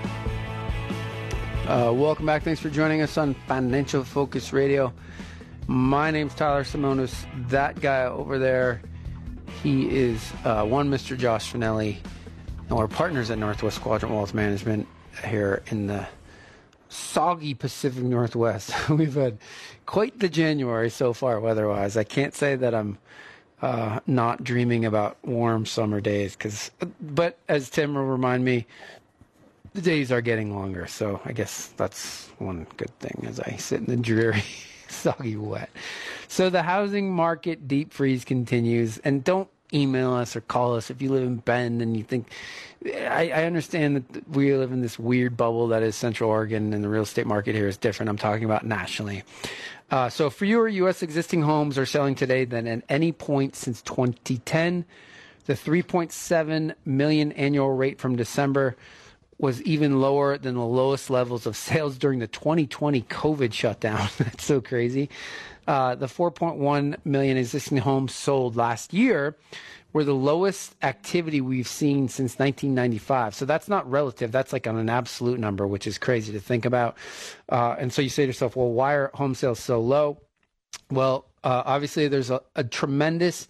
[1.68, 2.42] Uh, welcome back.
[2.42, 4.92] Thanks for joining us on Financial Focus Radio.
[5.68, 7.14] My name's Tyler Simonis.
[7.48, 8.82] That guy over there,
[9.62, 11.16] he is uh, one Mr.
[11.16, 11.98] Josh Finelli,
[12.68, 14.88] and we're partners at Northwest Quadrant Wealth Management
[15.22, 16.04] here in the
[16.94, 18.72] soggy Pacific Northwest.
[18.88, 19.38] We've had
[19.86, 21.96] quite the January so far weather-wise.
[21.96, 22.98] I can't say that I'm
[23.60, 26.70] uh, not dreaming about warm summer days, because.
[27.00, 28.66] But as Tim will remind me,
[29.72, 30.86] the days are getting longer.
[30.86, 34.44] So I guess that's one good thing as I sit in the dreary,
[34.88, 35.70] soggy wet.
[36.28, 41.02] So the housing market deep freeze continues, and don't email us or call us if
[41.02, 42.28] you live in Bend and you think.
[42.86, 46.84] I, I understand that we live in this weird bubble that is Central Oregon and
[46.84, 48.10] the real estate market here is different.
[48.10, 49.22] I'm talking about nationally.
[49.90, 51.02] Uh, so fewer U.S.
[51.02, 54.84] existing homes are selling today than at any point since 2010.
[55.46, 58.76] The 3.7 million annual rate from December
[59.38, 64.08] was even lower than the lowest levels of sales during the 2020 COVID shutdown.
[64.18, 65.10] That's so crazy.
[65.66, 69.36] Uh, the 4.1 million existing homes sold last year
[69.94, 73.34] were the lowest activity we've seen since 1995.
[73.34, 74.32] So that's not relative.
[74.32, 76.98] That's like on an absolute number, which is crazy to think about.
[77.48, 80.18] Uh, and so you say to yourself, well, why are home sales so low?
[80.90, 83.46] Well, uh, obviously, there's a, a tremendous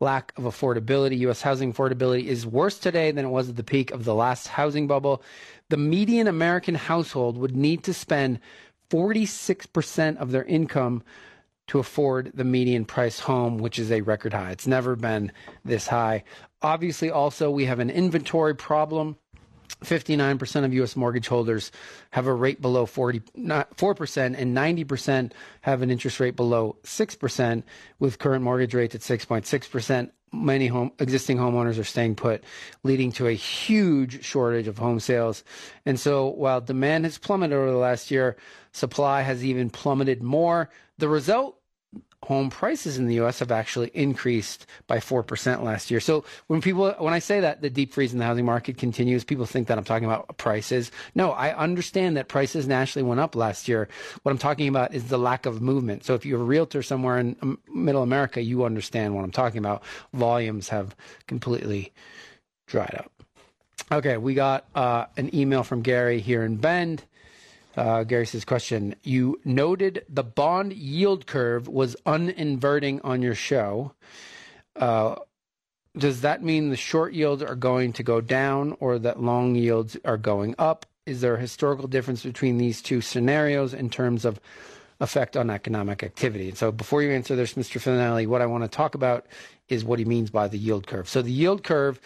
[0.00, 1.18] lack of affordability.
[1.18, 1.42] U.S.
[1.42, 4.86] housing affordability is worse today than it was at the peak of the last housing
[4.86, 5.22] bubble.
[5.68, 8.40] The median American household would need to spend
[8.90, 11.02] 46% of their income
[11.68, 14.50] to afford the median price home, which is a record high.
[14.50, 15.30] It's never been
[15.64, 16.24] this high.
[16.62, 19.16] Obviously, also, we have an inventory problem.
[19.80, 20.96] 59% of U.S.
[20.96, 21.72] mortgage holders
[22.10, 27.62] have a rate below 40, 4%, and 90% have an interest rate below 6%,
[27.98, 30.10] with current mortgage rates at 6.6%.
[30.32, 32.44] Many home, existing homeowners are staying put,
[32.84, 35.42] leading to a huge shortage of home sales.
[35.84, 38.36] And so, while demand has plummeted over the last year,
[38.70, 40.70] supply has even plummeted more.
[40.98, 41.59] The result
[42.24, 43.38] home prices in the U.S.
[43.38, 46.00] have actually increased by 4% last year.
[46.00, 49.24] So when people, when I say that the deep freeze in the housing market continues,
[49.24, 50.92] people think that I'm talking about prices.
[51.14, 53.88] No, I understand that prices nationally went up last year.
[54.22, 56.04] What I'm talking about is the lack of movement.
[56.04, 59.58] So if you're a realtor somewhere in um, middle America, you understand what I'm talking
[59.58, 59.82] about.
[60.12, 60.94] Volumes have
[61.26, 61.92] completely
[62.66, 63.10] dried up.
[63.92, 67.04] Okay, we got uh, an email from Gary here in Bend.
[67.80, 68.94] Uh, Gary says, question.
[69.02, 73.94] You noted the bond yield curve was uninverting on your show.
[74.76, 75.14] Uh,
[75.96, 79.96] does that mean the short yields are going to go down or that long yields
[80.04, 80.84] are going up?
[81.06, 84.38] Is there a historical difference between these two scenarios in terms of
[85.00, 86.50] effect on economic activity?
[86.50, 87.80] And so before you answer this, Mr.
[87.80, 89.24] Finelli, what I want to talk about
[89.70, 91.08] is what he means by the yield curve.
[91.08, 91.98] So the yield curve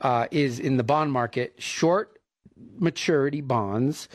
[0.00, 2.18] uh, is in the bond market, short
[2.80, 4.08] maturity bonds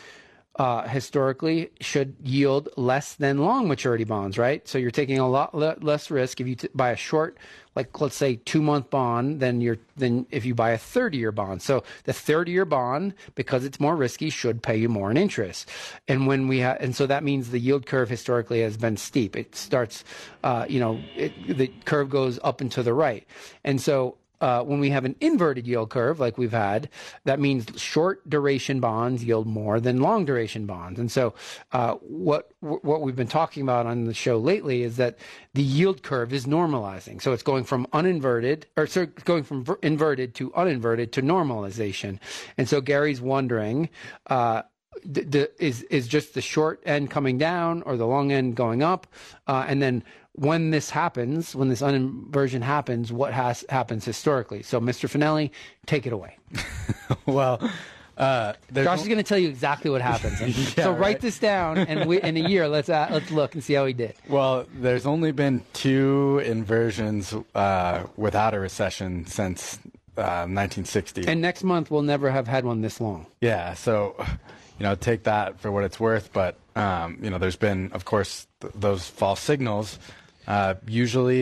[0.58, 4.66] uh, historically should yield less than long maturity bonds, right?
[4.68, 7.38] So you're taking a lot le- less risk if you t- buy a short,
[7.76, 11.34] like let's say two month bond, than you're than if you buy a 30 year
[11.34, 11.62] bond.
[11.62, 15.70] So the 30 year bond, because it's more risky, should pay you more in interest.
[16.08, 19.36] And when we have, and so that means the yield curve historically has been steep.
[19.36, 20.06] It starts,
[20.44, 23.28] uh, you know, it, the curve goes up and to the right,
[23.66, 26.90] and so uh, when we have an inverted yield curve like we've had,
[27.26, 31.00] that means short duration bonds yield more than long duration bonds.
[31.00, 31.34] And so,
[31.72, 35.18] uh, what what we've been talking about on the show lately is that
[35.54, 37.22] the yield curve is normalizing.
[37.22, 42.20] So it's going from uninverted, or so going from inverted to uninverted to normalization.
[42.58, 43.90] And so Gary's wondering.
[44.28, 44.64] Uh,
[45.60, 49.08] is is just the short end coming down or the long end going up,
[49.46, 50.04] uh, and then
[50.36, 54.64] when this happens, when this uninversion happens, what has happens historically.
[54.64, 55.10] So, Mr.
[55.10, 55.52] Finelli,
[55.86, 56.38] take it away.
[57.26, 57.60] well,
[58.18, 60.42] uh, Josh is going to tell you exactly what happens.
[60.78, 61.22] yeah, so write right?
[61.22, 63.94] this down, and we, in a year, let's uh, let's look and see how he
[63.94, 64.14] did.
[64.28, 69.80] Well, there's only been two inversions uh, without a recession since
[70.16, 73.26] 1960, uh, and next month we'll never have had one this long.
[73.42, 74.16] Yeah, so
[74.80, 76.32] you know, take that for what it's worth.
[76.34, 79.98] But um, you know, there's been, of course, th- those false signals
[80.48, 81.42] uh, usually,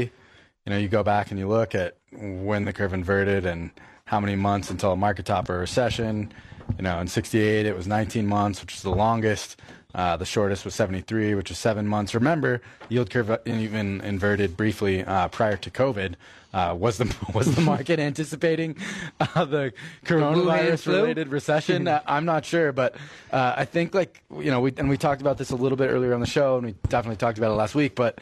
[0.66, 3.72] you know, you go back and you look at when the curve inverted and
[4.14, 6.32] how many months until a market top or recession.
[6.78, 9.60] You know, in 68, it was 19 months, which is the longest.
[9.96, 12.14] Uh, the shortest was 73, which is seven months.
[12.14, 16.14] Remember, yield curve uh, even inverted briefly uh, prior to COVID.
[16.54, 18.76] Uh, was the was the market anticipating
[19.20, 19.74] uh, the
[20.06, 21.88] coronavirus related recession?
[21.94, 22.96] Uh, I'm not sure, but
[23.32, 26.14] I think like you know, we and we talked about this a little bit earlier
[26.14, 27.96] on the show, and we definitely talked about it last week.
[27.96, 28.20] But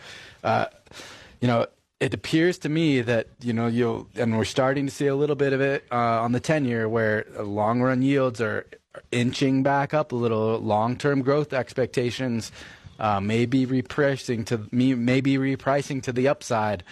[1.41, 1.67] you know,
[2.01, 5.35] it appears to me that you know you'll and we're starting to see a little
[5.35, 8.65] bit of it uh, on the 10 year where long run yields are
[9.11, 10.59] inching back up a little.
[10.59, 12.51] Long term growth expectations
[12.99, 16.83] uh, maybe repricing to me maybe repricing to the upside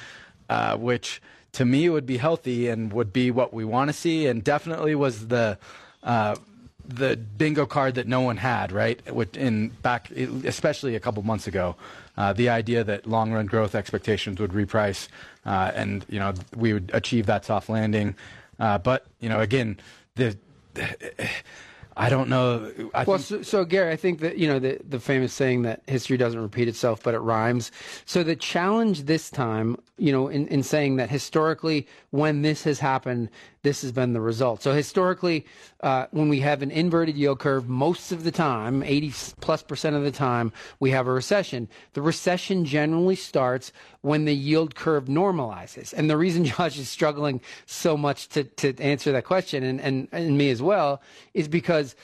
[0.47, 1.21] uh, which
[1.53, 4.93] to me would be healthy and would be what we want to see and definitely
[4.93, 5.57] was the
[6.03, 6.35] uh,
[6.85, 9.01] the bingo card that no one had right?
[9.33, 11.75] In back especially a couple months ago
[12.19, 15.07] uh, the idea that long run growth expectations would reprice
[15.45, 18.13] uh, and you know we would achieve that soft landing.
[18.59, 19.79] Uh, but you know again
[20.15, 20.37] the,
[21.97, 22.71] I don't know.
[22.93, 25.81] I well, so, so, Gary, I think that you know the the famous saying that
[25.85, 27.71] history doesn't repeat itself, but it rhymes.
[28.05, 32.79] So the challenge this time, you know, in, in saying that historically, when this has
[32.79, 33.29] happened,
[33.61, 34.61] this has been the result.
[34.61, 35.45] So historically,
[35.81, 39.95] uh, when we have an inverted yield curve, most of the time, 80 plus percent
[39.95, 41.67] of the time, we have a recession.
[41.93, 45.93] The recession generally starts when the yield curve normalizes.
[45.93, 50.07] And the reason Josh is struggling so much to, to answer that question, and, and,
[50.11, 51.01] and me as well,
[51.33, 51.95] is because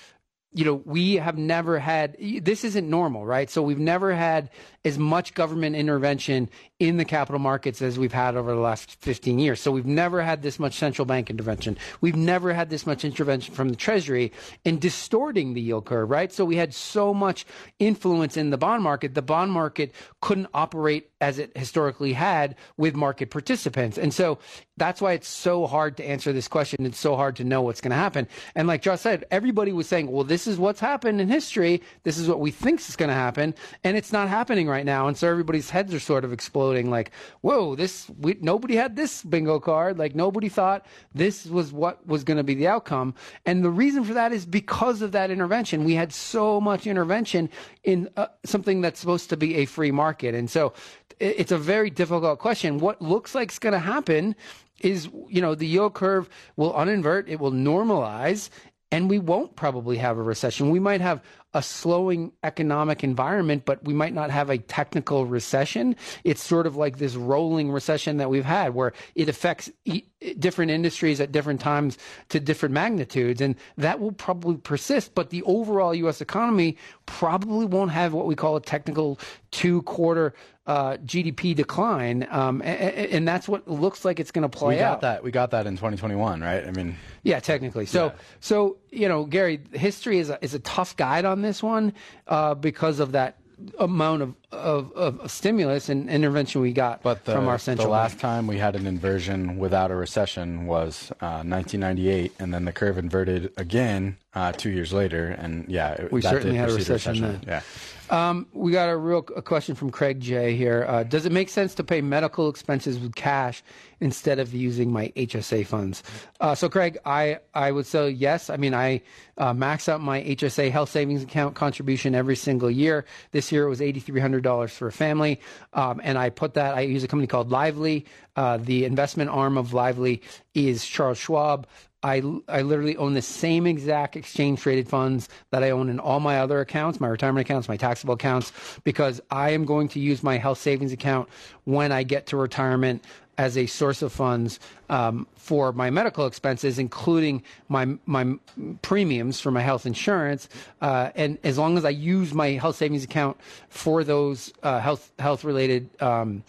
[0.56, 3.50] you know, we have never had this isn't normal, right?
[3.50, 4.50] So we've never had
[4.86, 6.50] as much government intervention
[6.80, 9.60] in the capital markets as we've had over the last 15 years.
[9.60, 11.78] So we've never had this much central bank intervention.
[12.00, 14.32] We've never had this much intervention from the Treasury
[14.64, 16.32] in distorting the yield curve, right?
[16.32, 17.46] So we had so much
[17.80, 19.14] influence in the bond market.
[19.14, 23.98] The bond market couldn't operate as it historically had with market participants.
[23.98, 24.38] And so
[24.78, 26.86] that's why it's so hard to answer this question.
[26.86, 28.28] It's so hard to know what's going to happen.
[28.54, 31.82] And like Josh said, everybody was saying, well, this is what's happened in history.
[32.04, 33.56] This is what we think is going to happen.
[33.84, 35.08] And it's not happening right now.
[35.08, 37.10] And so everybody's heads are sort of exploding like,
[37.42, 39.98] whoa, this, we, nobody had this bingo card.
[39.98, 43.16] Like nobody thought this was what was going to be the outcome.
[43.48, 45.86] And the reason for that is because of that intervention.
[45.86, 47.50] We had so much intervention
[47.84, 50.36] in uh, something that's supposed to be a free market.
[50.36, 50.74] And so
[51.20, 52.80] it's a very difficult question.
[52.80, 54.36] What looks like is going to happen
[54.82, 58.50] is, you know, the yield curve will uninvert, it will normalize,
[58.92, 60.70] and we won't probably have a recession.
[60.70, 61.22] We might have
[61.54, 65.96] a slowing economic environment, but we might not have a technical recession.
[66.24, 70.04] It's sort of like this rolling recession that we've had where it affects e-
[70.38, 71.98] different industries at different times
[72.30, 73.42] to different magnitudes.
[73.42, 75.16] And that will probably persist.
[75.16, 76.22] But the overall U.S.
[76.22, 79.20] economy probably won't have what we call a technical
[79.52, 80.34] two quarter
[80.68, 84.80] uh, GDP decline, um, and, and, that's what looks like it's going to play we
[84.80, 85.02] got out.
[85.02, 86.66] That we got that in 2021, right?
[86.66, 87.86] I mean, yeah, technically.
[87.86, 88.12] So, yeah.
[88.40, 91.94] so you know, Gary, history is a, is a tough guide on this one
[92.28, 93.38] uh, because of that
[93.80, 97.92] amount of, of, of, stimulus and intervention we got but the, from our central the
[97.92, 98.22] last bank.
[98.22, 102.98] time we had an inversion without a recession was uh, 1998 and then the curve
[102.98, 107.42] inverted again uh, two years later and yeah we certainly had a recession, recession, then
[107.48, 107.62] yeah
[108.10, 110.86] um, we got a real a question from Craig J here.
[110.88, 113.64] Uh, does it make sense to pay medical expenses with cash
[114.00, 116.04] instead of using my HSA funds?
[116.40, 118.50] Uh, so, Craig, I, I would say yes.
[118.50, 119.02] I mean, I
[119.38, 123.06] uh, max out my HSA health savings account contribution every single year.
[123.32, 125.40] This year it was $8,300 for a family.
[125.74, 128.06] Um, and I put that, I use a company called Lively.
[128.36, 130.22] Uh, the investment arm of Lively
[130.54, 131.68] is Charles Schwab.
[132.06, 136.20] I, I literally own the same exact exchange traded funds that I own in all
[136.20, 138.54] my other accounts, my retirement accounts, my taxable accounts,
[138.84, 141.28] because I am going to use my health savings account
[141.64, 143.04] when I get to retirement
[143.40, 148.36] as a source of funds um, for my medical expenses, including my my
[148.84, 150.48] premiums for my health insurance.
[150.82, 153.38] Uh, and as long as I use my health savings account
[153.70, 156.44] for those uh, health health related um,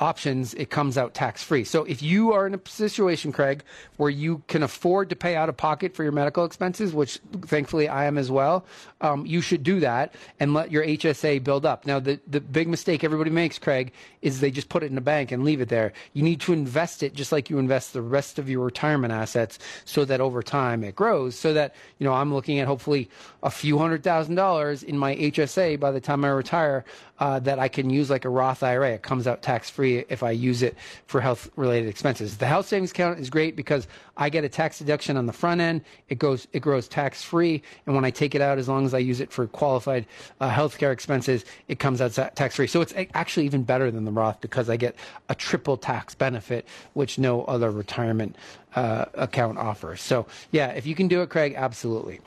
[0.00, 1.62] options, it comes out tax free.
[1.62, 3.62] So if you are in a situation, Craig,
[3.98, 7.88] where you can afford to pay out of pocket for your medical expenses, which thankfully
[7.88, 8.64] I am as well,
[9.02, 11.86] um, you should do that and let your HSA build up.
[11.86, 13.92] Now, the, the big mistake everybody makes, Craig,
[14.22, 15.92] is they just put it in a bank and leave it there.
[16.14, 19.58] You need to invest it just like you invest the rest of your retirement assets
[19.84, 21.36] so that over time it grows.
[21.36, 23.10] So that, you know, I'm looking at hopefully
[23.42, 26.84] a few hundred thousand dollars in my HSA by the time I retire
[27.20, 28.92] uh, that I can use like a Roth IRA.
[28.92, 30.74] It comes out tax free if I use it
[31.06, 32.38] for health related expenses.
[32.38, 35.60] The health savings account is great because I get a tax deduction on the front
[35.60, 35.82] end.
[36.08, 38.94] It goes it grows tax free, and when I take it out, as long as
[38.94, 40.06] I use it for qualified
[40.40, 42.66] uh, healthcare expenses, it comes out tax free.
[42.66, 44.96] So it's actually even better than the Roth because I get
[45.28, 48.36] a triple tax benefit, which no other retirement
[48.74, 50.00] uh, account offers.
[50.00, 52.20] So yeah, if you can do it, Craig, absolutely.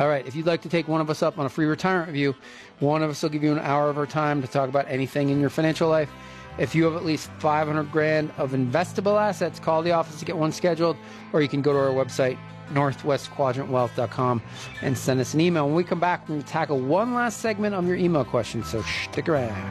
[0.00, 2.08] All right, if you'd like to take one of us up on a free retirement
[2.08, 2.34] review,
[2.80, 5.28] one of us will give you an hour of our time to talk about anything
[5.28, 6.10] in your financial life.
[6.58, 10.36] If you have at least 500 grand of investable assets, call the office to get
[10.36, 10.96] one scheduled,
[11.32, 12.38] or you can go to our website,
[12.72, 14.42] northwestquadrantwealth.com,
[14.82, 15.66] and send us an email.
[15.66, 18.68] When we come back, we're going to tackle one last segment of your email questions,
[18.68, 19.70] so stick around.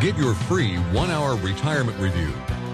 [0.00, 2.32] Get your free one hour retirement review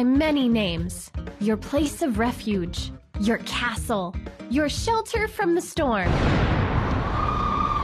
[0.00, 2.90] By many names your place of refuge,
[3.20, 4.16] your castle,
[4.48, 6.10] your shelter from the storm.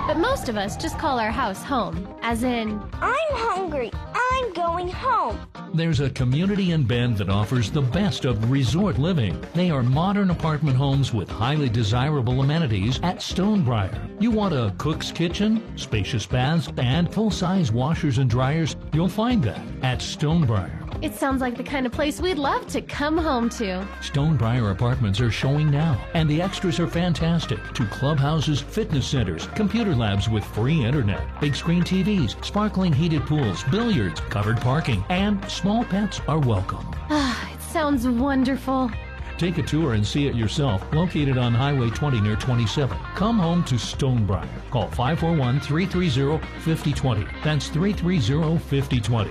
[0.06, 3.90] But most of us just call our house home, as in, I'm hungry.
[4.14, 5.38] I'm going home.
[5.74, 9.38] There's a community in Bend that offers the best of resort living.
[9.52, 14.22] They are modern apartment homes with highly desirable amenities at Stonebriar.
[14.22, 18.74] You want a cook's kitchen, spacious baths, and full-size washers and dryers?
[18.94, 20.85] You'll find that at Stonebriar.
[21.02, 23.86] It sounds like the kind of place we'd love to come home to.
[24.00, 27.58] Stonebriar apartments are showing now, and the extras are fantastic.
[27.74, 33.62] Two clubhouses, fitness centers, computer labs with free internet, big screen TVs, sparkling heated pools,
[33.64, 36.86] billiards, covered parking, and small pets are welcome.
[37.10, 38.90] Ah, it sounds wonderful.
[39.36, 40.82] Take a tour and see it yourself.
[40.94, 42.96] Located on Highway 20 near 27.
[43.14, 44.48] Come home to Stonebriar.
[44.70, 47.26] Call 541 330 5020.
[47.44, 49.30] That's 330 5020.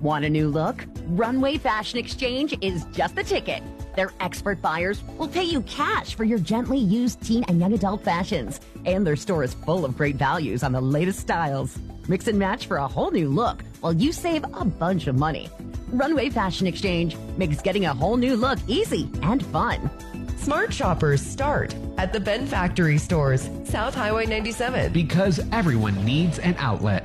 [0.00, 0.84] Want a new look?
[1.08, 3.62] Runway Fashion Exchange is just the ticket.
[3.94, 8.02] Their expert buyers will pay you cash for your gently used teen and young adult
[8.02, 8.60] fashions.
[8.86, 11.78] And their store is full of great values on the latest styles.
[12.08, 15.48] Mix and match for a whole new look while you save a bunch of money.
[15.88, 19.90] Runway Fashion Exchange makes getting a whole new look easy and fun.
[20.38, 24.92] Smart shoppers start at the Bend Factory stores, South Highway 97.
[24.92, 27.04] Because everyone needs an outlet.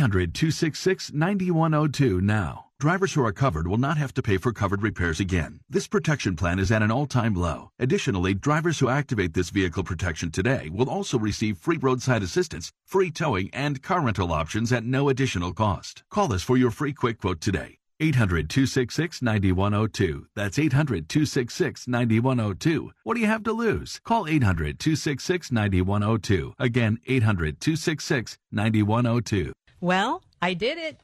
[0.09, 2.65] 266 9102 now.
[2.79, 5.59] Drivers who are covered will not have to pay for covered repairs again.
[5.69, 7.69] This protection plan is at an all-time low.
[7.77, 13.11] Additionally, drivers who activate this vehicle protection today will also receive free roadside assistance, free
[13.11, 16.01] towing, and car rental options at no additional cost.
[16.09, 17.77] Call us for your free quick quote today.
[17.99, 20.25] 800 266 9102.
[20.35, 22.91] That's 800 266 9102.
[23.03, 24.01] What do you have to lose?
[24.03, 26.55] Call 800 266 9102.
[26.57, 29.53] Again, 800 266 9102.
[29.81, 31.01] Well, I did it.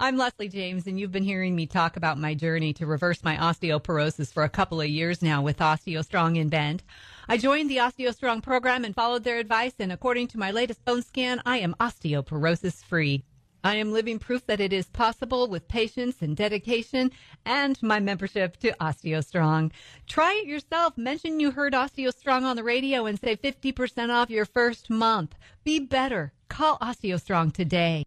[0.00, 3.36] I'm Leslie James, and you've been hearing me talk about my journey to reverse my
[3.36, 6.82] osteoporosis for a couple of years now with OsteoStrong in Bend.
[7.28, 11.02] I joined the OsteoStrong program and followed their advice, and according to my latest bone
[11.02, 13.24] scan, I am osteoporosis free.
[13.62, 17.10] I am living proof that it is possible with patience and dedication
[17.44, 19.70] and my membership to OsteoStrong.
[20.06, 20.96] Try it yourself.
[20.96, 25.34] Mention you heard OsteoStrong on the radio and save 50% off your first month.
[25.62, 26.32] Be better.
[26.48, 28.06] Call OsteoStrong today.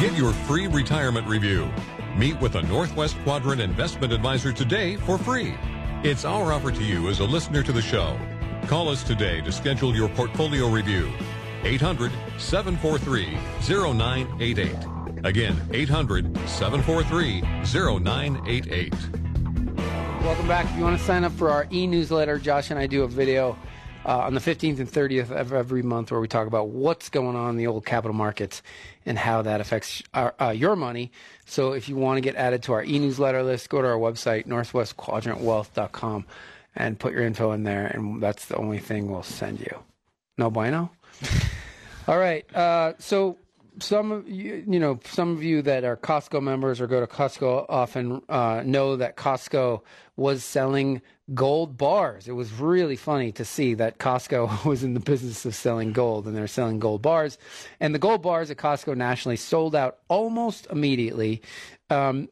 [0.00, 1.70] Get your free retirement review.
[2.18, 5.54] Meet with a Northwest Quadrant investment advisor today for free.
[6.02, 8.14] It's our offer to you as a listener to the show.
[8.66, 11.10] Call us today to schedule your portfolio review.
[11.64, 13.38] 800 743
[13.94, 14.76] 0988.
[15.24, 18.94] Again, 800 743 0988.
[20.22, 20.66] Welcome back.
[20.66, 23.08] If you want to sign up for our e newsletter, Josh and I do a
[23.08, 23.56] video
[24.06, 27.34] uh, on the 15th and 30th of every month where we talk about what's going
[27.34, 28.62] on in the old capital markets
[29.04, 31.10] and how that affects our, uh, your money.
[31.44, 34.46] So if you want to get added to our e-newsletter list, go to our website,
[34.46, 36.24] northwestquadrantwealth.com,
[36.76, 39.78] and put your info in there, and that's the only thing we'll send you.
[40.38, 40.92] No bueno?
[42.08, 42.54] All right.
[42.54, 43.38] Uh, so
[43.80, 47.06] some of you, you know, some of you that are Costco members or go to
[47.06, 49.82] Costco often uh, know that Costco
[50.16, 51.02] was selling
[51.34, 52.28] gold bars.
[52.28, 56.26] It was really funny to see that Costco was in the business of selling gold
[56.26, 57.36] and they're selling gold bars.
[57.80, 61.42] And the gold bars at Costco nationally sold out almost immediately.
[61.90, 62.30] Um,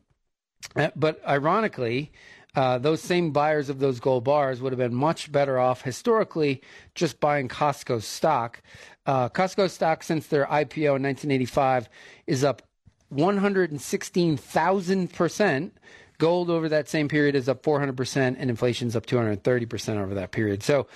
[0.77, 2.13] uh, but ironically,
[2.55, 6.63] uh, those same buyers of those gold bars would have been much better off historically
[6.95, 8.63] just buying Costco stock.
[9.07, 11.89] Uh, Costco stock since their IPO in 1985
[12.27, 12.63] is up
[13.09, 15.77] 116,000 percent
[16.25, 20.63] Gold over that same period is up 400%, and inflation's up 230% over that period.
[20.63, 20.87] So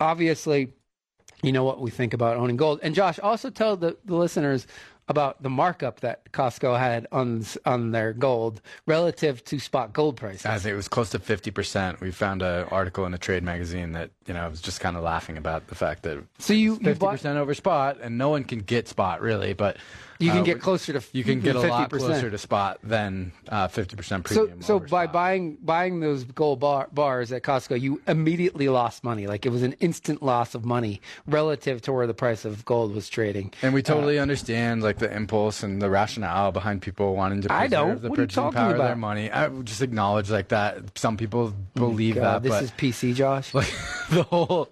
[0.00, 0.72] obviously,
[1.42, 2.80] you know what we think about owning gold.
[2.82, 4.66] And Josh, also tell the, the listeners
[5.06, 10.46] about the markup that Costco had on on their gold relative to spot gold prices.
[10.46, 12.00] I think it was close to fifty percent.
[12.00, 14.96] We found an article in a trade magazine that you know I was just kind
[14.96, 18.44] of laughing about the fact that so you fifty percent over spot, and no one
[18.44, 19.76] can get spot really, but
[20.20, 21.68] you can uh, get closer to you can get a 50%.
[21.70, 24.60] lot closer to spot than uh, fifty uh, percent premium.
[24.62, 25.12] So, so by spot.
[25.12, 29.26] buying buying those gold bar, bars at Costco, you immediately lost money.
[29.26, 32.94] Like it was an instant loss of money relative to where the price of gold
[32.94, 33.52] was trading.
[33.62, 37.48] And we totally uh, understand like the impulse and the rationale behind people wanting to
[37.48, 38.02] preserve I don't.
[38.02, 38.80] the purchasing power about?
[38.80, 39.30] of their money.
[39.30, 40.98] I just acknowledge like that.
[40.98, 42.42] Some people believe oh that.
[42.42, 43.54] This is PC, Josh.
[43.54, 43.72] Like
[44.10, 44.68] the whole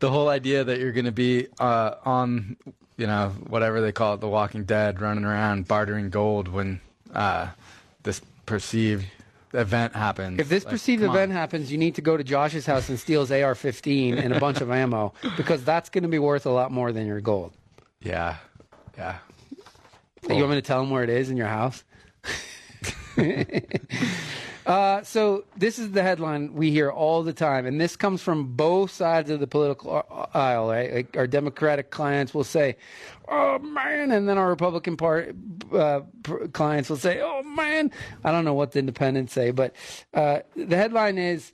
[0.00, 2.56] the whole idea that you're going to be uh, on
[2.98, 6.80] you know, whatever they call it, The Walking Dead, running around bartering gold when
[7.14, 7.48] uh,
[8.02, 9.06] this perceived
[9.54, 10.40] event happens.
[10.40, 11.36] If this like, perceived event on.
[11.36, 14.60] happens, you need to go to Josh's house and steal his AR-15 and a bunch
[14.60, 17.52] of ammo because that's going to be worth a lot more than your gold.
[18.02, 18.36] Yeah,
[18.98, 19.18] yeah.
[20.28, 21.84] You want me to tell him where it is in your house?
[24.68, 28.54] Uh, so this is the headline we hear all the time, and this comes from
[28.54, 30.04] both sides of the political
[30.34, 30.68] aisle.
[30.68, 30.92] Right?
[30.92, 32.76] Like our Democratic clients will say,
[33.26, 35.34] "Oh man," and then our Republican part
[35.72, 36.02] uh,
[36.52, 37.90] clients will say, "Oh man."
[38.22, 39.74] I don't know what the independents say, but
[40.12, 41.50] uh, the headline is.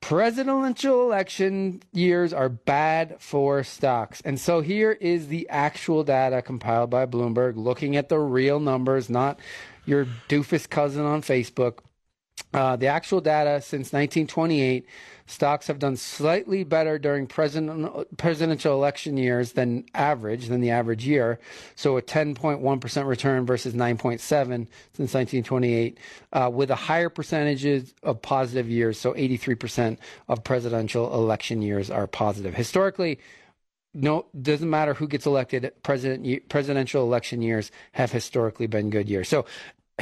[0.00, 4.20] Presidential election years are bad for stocks.
[4.22, 9.08] And so here is the actual data compiled by Bloomberg, looking at the real numbers,
[9.08, 9.38] not
[9.86, 11.78] your doofus cousin on Facebook.
[12.54, 14.86] Uh, the actual data since 1928,
[15.26, 21.06] stocks have done slightly better during president, presidential election years than average, than the average
[21.06, 21.38] year.
[21.76, 24.68] So a 10.1% return versus 9.7 since
[24.98, 25.98] 1928,
[26.32, 29.00] uh, with a higher percentages of positive years.
[29.00, 29.96] So 83%
[30.28, 32.54] of presidential election years are positive.
[32.54, 33.18] Historically,
[33.94, 39.28] no doesn't matter who gets elected president presidential election years have historically been good years
[39.28, 39.44] so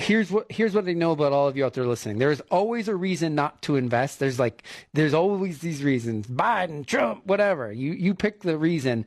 [0.01, 2.19] here's what here's what I know about all of you out there listening.
[2.19, 4.19] There's always a reason not to invest.
[4.19, 6.27] There's like there's always these reasons.
[6.27, 7.73] Biden, Trump, whatever.
[7.73, 9.07] You you pick the reason.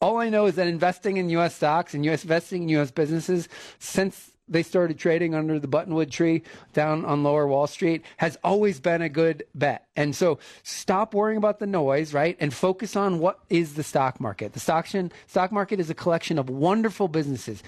[0.00, 3.48] All I know is that investing in US stocks and US investing in US businesses
[3.78, 6.42] since they started trading under the buttonwood tree
[6.72, 9.86] down on lower Wall Street has always been a good bet.
[9.94, 12.36] And so stop worrying about the noise, right?
[12.40, 14.54] And focus on what is the stock market.
[14.54, 14.88] The stock,
[15.26, 17.62] stock market is a collection of wonderful businesses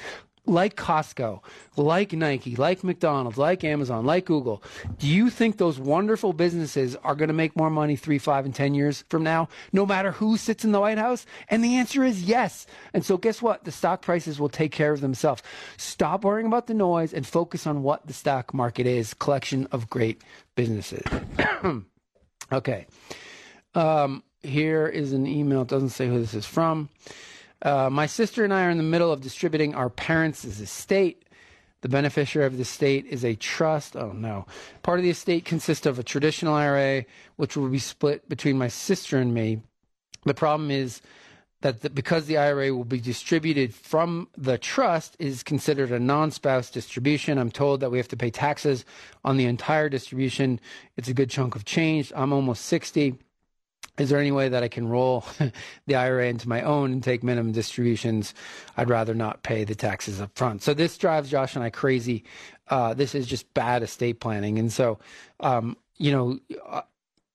[0.50, 1.40] like Costco,
[1.76, 4.62] like Nike, like McDonald's, like Amazon, like Google,
[4.98, 8.54] do you think those wonderful businesses are going to make more money three, five, and
[8.54, 11.24] 10 years from now, no matter who sits in the White House?
[11.48, 12.66] And the answer is yes.
[12.92, 13.64] And so, guess what?
[13.64, 15.42] The stock prices will take care of themselves.
[15.76, 19.88] Stop worrying about the noise and focus on what the stock market is collection of
[19.88, 20.22] great
[20.56, 21.04] businesses.
[22.52, 22.86] okay.
[23.74, 25.62] Um, here is an email.
[25.62, 26.88] It doesn't say who this is from.
[27.62, 31.24] Uh, my sister and I are in the middle of distributing our parents' estate.
[31.82, 33.96] The beneficiary of the estate is a trust.
[33.96, 34.46] Oh no.
[34.82, 37.04] Part of the estate consists of a traditional IRA,
[37.36, 39.62] which will be split between my sister and me.
[40.24, 41.00] The problem is
[41.62, 46.70] that the, because the IRA will be distributed from the trust is considered a non-spouse
[46.70, 47.38] distribution.
[47.38, 48.84] I'm told that we have to pay taxes
[49.24, 50.60] on the entire distribution.
[50.96, 52.12] It's a good chunk of change.
[52.16, 53.18] I'm almost 60
[54.00, 55.24] is there any way that I can roll
[55.86, 58.34] the IRA into my own and take minimum distributions?
[58.76, 60.62] I'd rather not pay the taxes up front.
[60.62, 62.24] So this drives Josh and I crazy.
[62.68, 64.58] Uh, this is just bad estate planning.
[64.58, 64.98] And so,
[65.40, 66.82] um, you know, uh,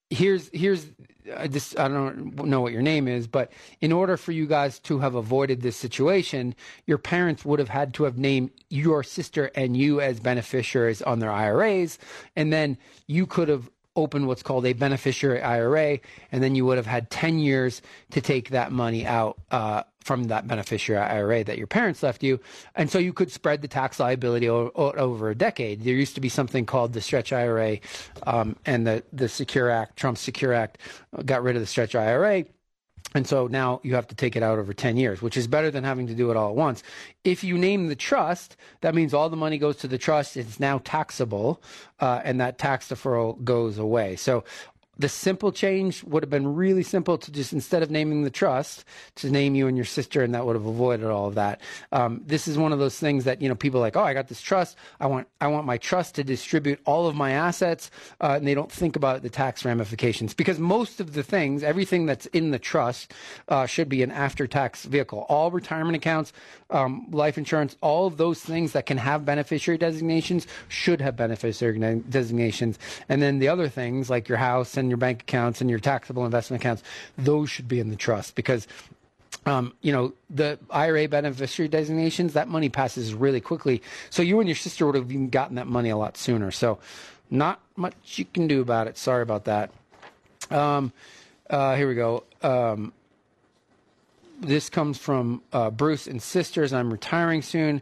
[0.10, 0.88] here's here's
[1.36, 3.52] I just I don't know what your name is, but
[3.82, 6.56] in order for you guys to have avoided this situation,
[6.86, 11.20] your parents would have had to have named your sister and you as beneficiaries on
[11.20, 11.98] their IRAs,
[12.36, 16.00] and then you could have open what's called a beneficiary IRA,
[16.32, 17.82] and then you would have had 10 years
[18.12, 22.40] to take that money out uh, from that beneficiary IRA that your parents left you.
[22.76, 25.84] And so you could spread the tax liability o- over a decade.
[25.84, 27.80] There used to be something called the Stretch IRA,
[28.28, 30.78] um, and the, the Secure Act, Trump's Secure Act,
[31.26, 32.46] got rid of the Stretch IRA.
[33.16, 35.72] And so now you have to take it out over 10 years, which is better
[35.72, 36.84] than having to do it all at once.
[37.24, 40.36] If you name the trust, that means all the money goes to the trust.
[40.36, 41.64] It's now taxable,
[42.02, 44.18] uh, and that tax deferral goes away.
[44.18, 44.44] So
[44.98, 48.86] the simple change would have been really simple to just instead of naming the trust
[49.16, 51.62] to name you and your sister and that would have avoided all of that.
[51.92, 54.28] Um, this is one of those things that you know people like oh i got
[54.28, 54.78] this trust.
[55.00, 57.92] I want i want my trust to distribute all of my assets
[58.22, 60.34] uh, and they don't think about the tax ramifications.
[60.34, 63.14] Because most of the things everything that's in the trust
[63.50, 65.26] uh, should be an after tax vehicle.
[65.30, 66.32] All retirement accounts
[66.70, 72.02] um, life insurance all of those things that can have beneficiary designations should have beneficiary
[72.10, 72.80] designations.
[73.10, 76.26] And then the other things like your house and your bank accounts and your taxable
[76.26, 76.84] investment accounts,
[77.18, 78.68] those should be in the trust because
[79.46, 83.82] um, you know, the IRA beneficiary designations, that money passes really quickly.
[84.10, 86.50] So you and your sister would have even gotten that money a lot sooner.
[86.52, 86.80] So
[87.30, 88.98] not much you can do about it.
[88.98, 89.72] Sorry about that.
[90.50, 90.92] Um,
[91.50, 92.24] uh, here we go.
[92.42, 92.94] Um,
[94.42, 96.74] this comes from uh, Bruce and Sisters.
[96.74, 97.82] I'm retiring soon,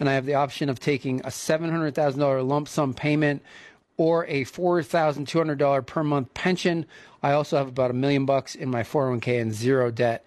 [0.00, 3.42] and I have the option of taking a $700,000 lump sum payment
[3.96, 6.86] or a $4,200 per month pension.
[7.22, 10.26] I also have about a million bucks in my 401k and zero debt.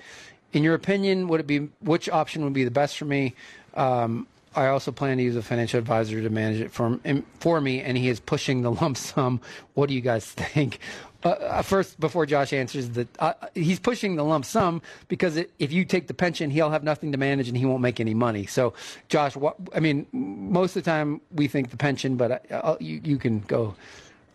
[0.54, 3.36] In your opinion, would it be which option would be the best for me?
[3.74, 6.98] Um, I also plan to use a financial advisor to manage it for,
[7.40, 9.42] for me, and he is pushing the lump sum.
[9.74, 10.80] What do you guys think?
[11.26, 15.52] Uh, uh, first, before Josh answers, that uh, he's pushing the lump sum because it,
[15.58, 18.14] if you take the pension, he'll have nothing to manage and he won't make any
[18.14, 18.46] money.
[18.46, 18.76] So,
[19.10, 23.02] Josh, what, I mean, most of the time we think the pension, but uh, you,
[23.04, 23.76] you can go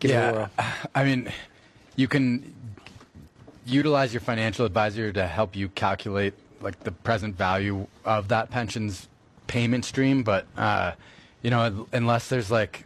[0.01, 0.49] give yeah.
[0.95, 1.33] I mean,
[1.95, 2.55] you can
[3.65, 9.09] utilize your financial advisor to help you calculate like the present value of that pension's
[9.47, 10.93] payment stream, but uh,
[11.43, 12.85] you know, unless there's like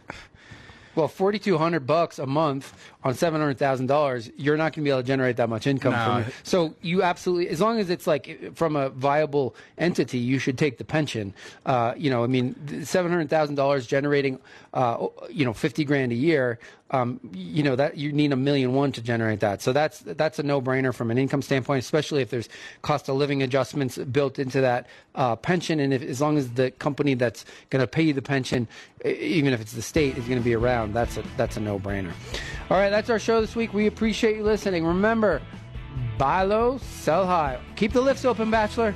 [0.95, 2.73] well, forty two hundred bucks a month
[3.05, 5.67] on seven hundred thousand dollars, you're not going to be able to generate that much
[5.67, 6.03] income no.
[6.03, 6.33] from it.
[6.43, 10.79] So you absolutely, as long as it's like from a viable entity, you should take
[10.79, 11.33] the pension.
[11.67, 14.39] Uh, you know, I mean, seven hundred thousand dollars generating,
[14.73, 16.59] uh, you know, fifty grand a year
[16.91, 19.61] um, you know that you need a million one to generate that.
[19.61, 22.47] So that's that's a no-brainer from an income standpoint, especially if there's
[22.83, 26.71] cost of living adjustments built into that uh, pension, and if, as long as the
[26.71, 28.67] company that's going to pay you the pension,
[29.03, 32.11] even if it's the state, is going to be around, that's a that's a no-brainer.
[32.69, 33.73] All right, that's our show this week.
[33.73, 34.85] We appreciate you listening.
[34.85, 35.41] Remember,
[36.17, 37.59] buy low, sell high.
[37.75, 38.95] Keep the lifts open, Bachelor.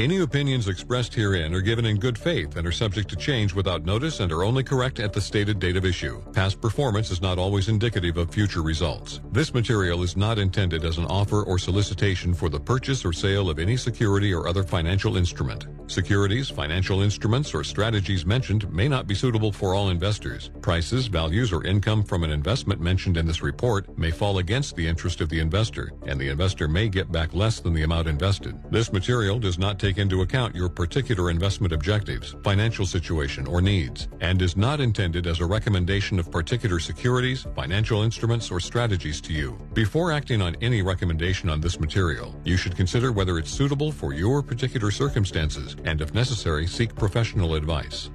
[0.00, 3.84] Any opinions expressed herein are given in good faith and are subject to change without
[3.84, 6.22] notice and are only correct at the stated date of issue.
[6.32, 9.20] Past performance is not always indicative of future results.
[9.30, 13.50] This material is not intended as an offer or solicitation for the purchase or sale
[13.50, 15.66] of any security or other financial instrument.
[15.90, 20.52] Securities, financial instruments, or strategies mentioned may not be suitable for all investors.
[20.62, 24.86] Prices, values, or income from an investment mentioned in this report may fall against the
[24.86, 28.56] interest of the investor, and the investor may get back less than the amount invested.
[28.70, 34.06] This material does not take into account your particular investment objectives, financial situation, or needs,
[34.20, 39.32] and is not intended as a recommendation of particular securities, financial instruments, or strategies to
[39.32, 39.58] you.
[39.74, 44.14] Before acting on any recommendation on this material, you should consider whether it's suitable for
[44.14, 48.10] your particular circumstances and, if necessary, seek professional advice.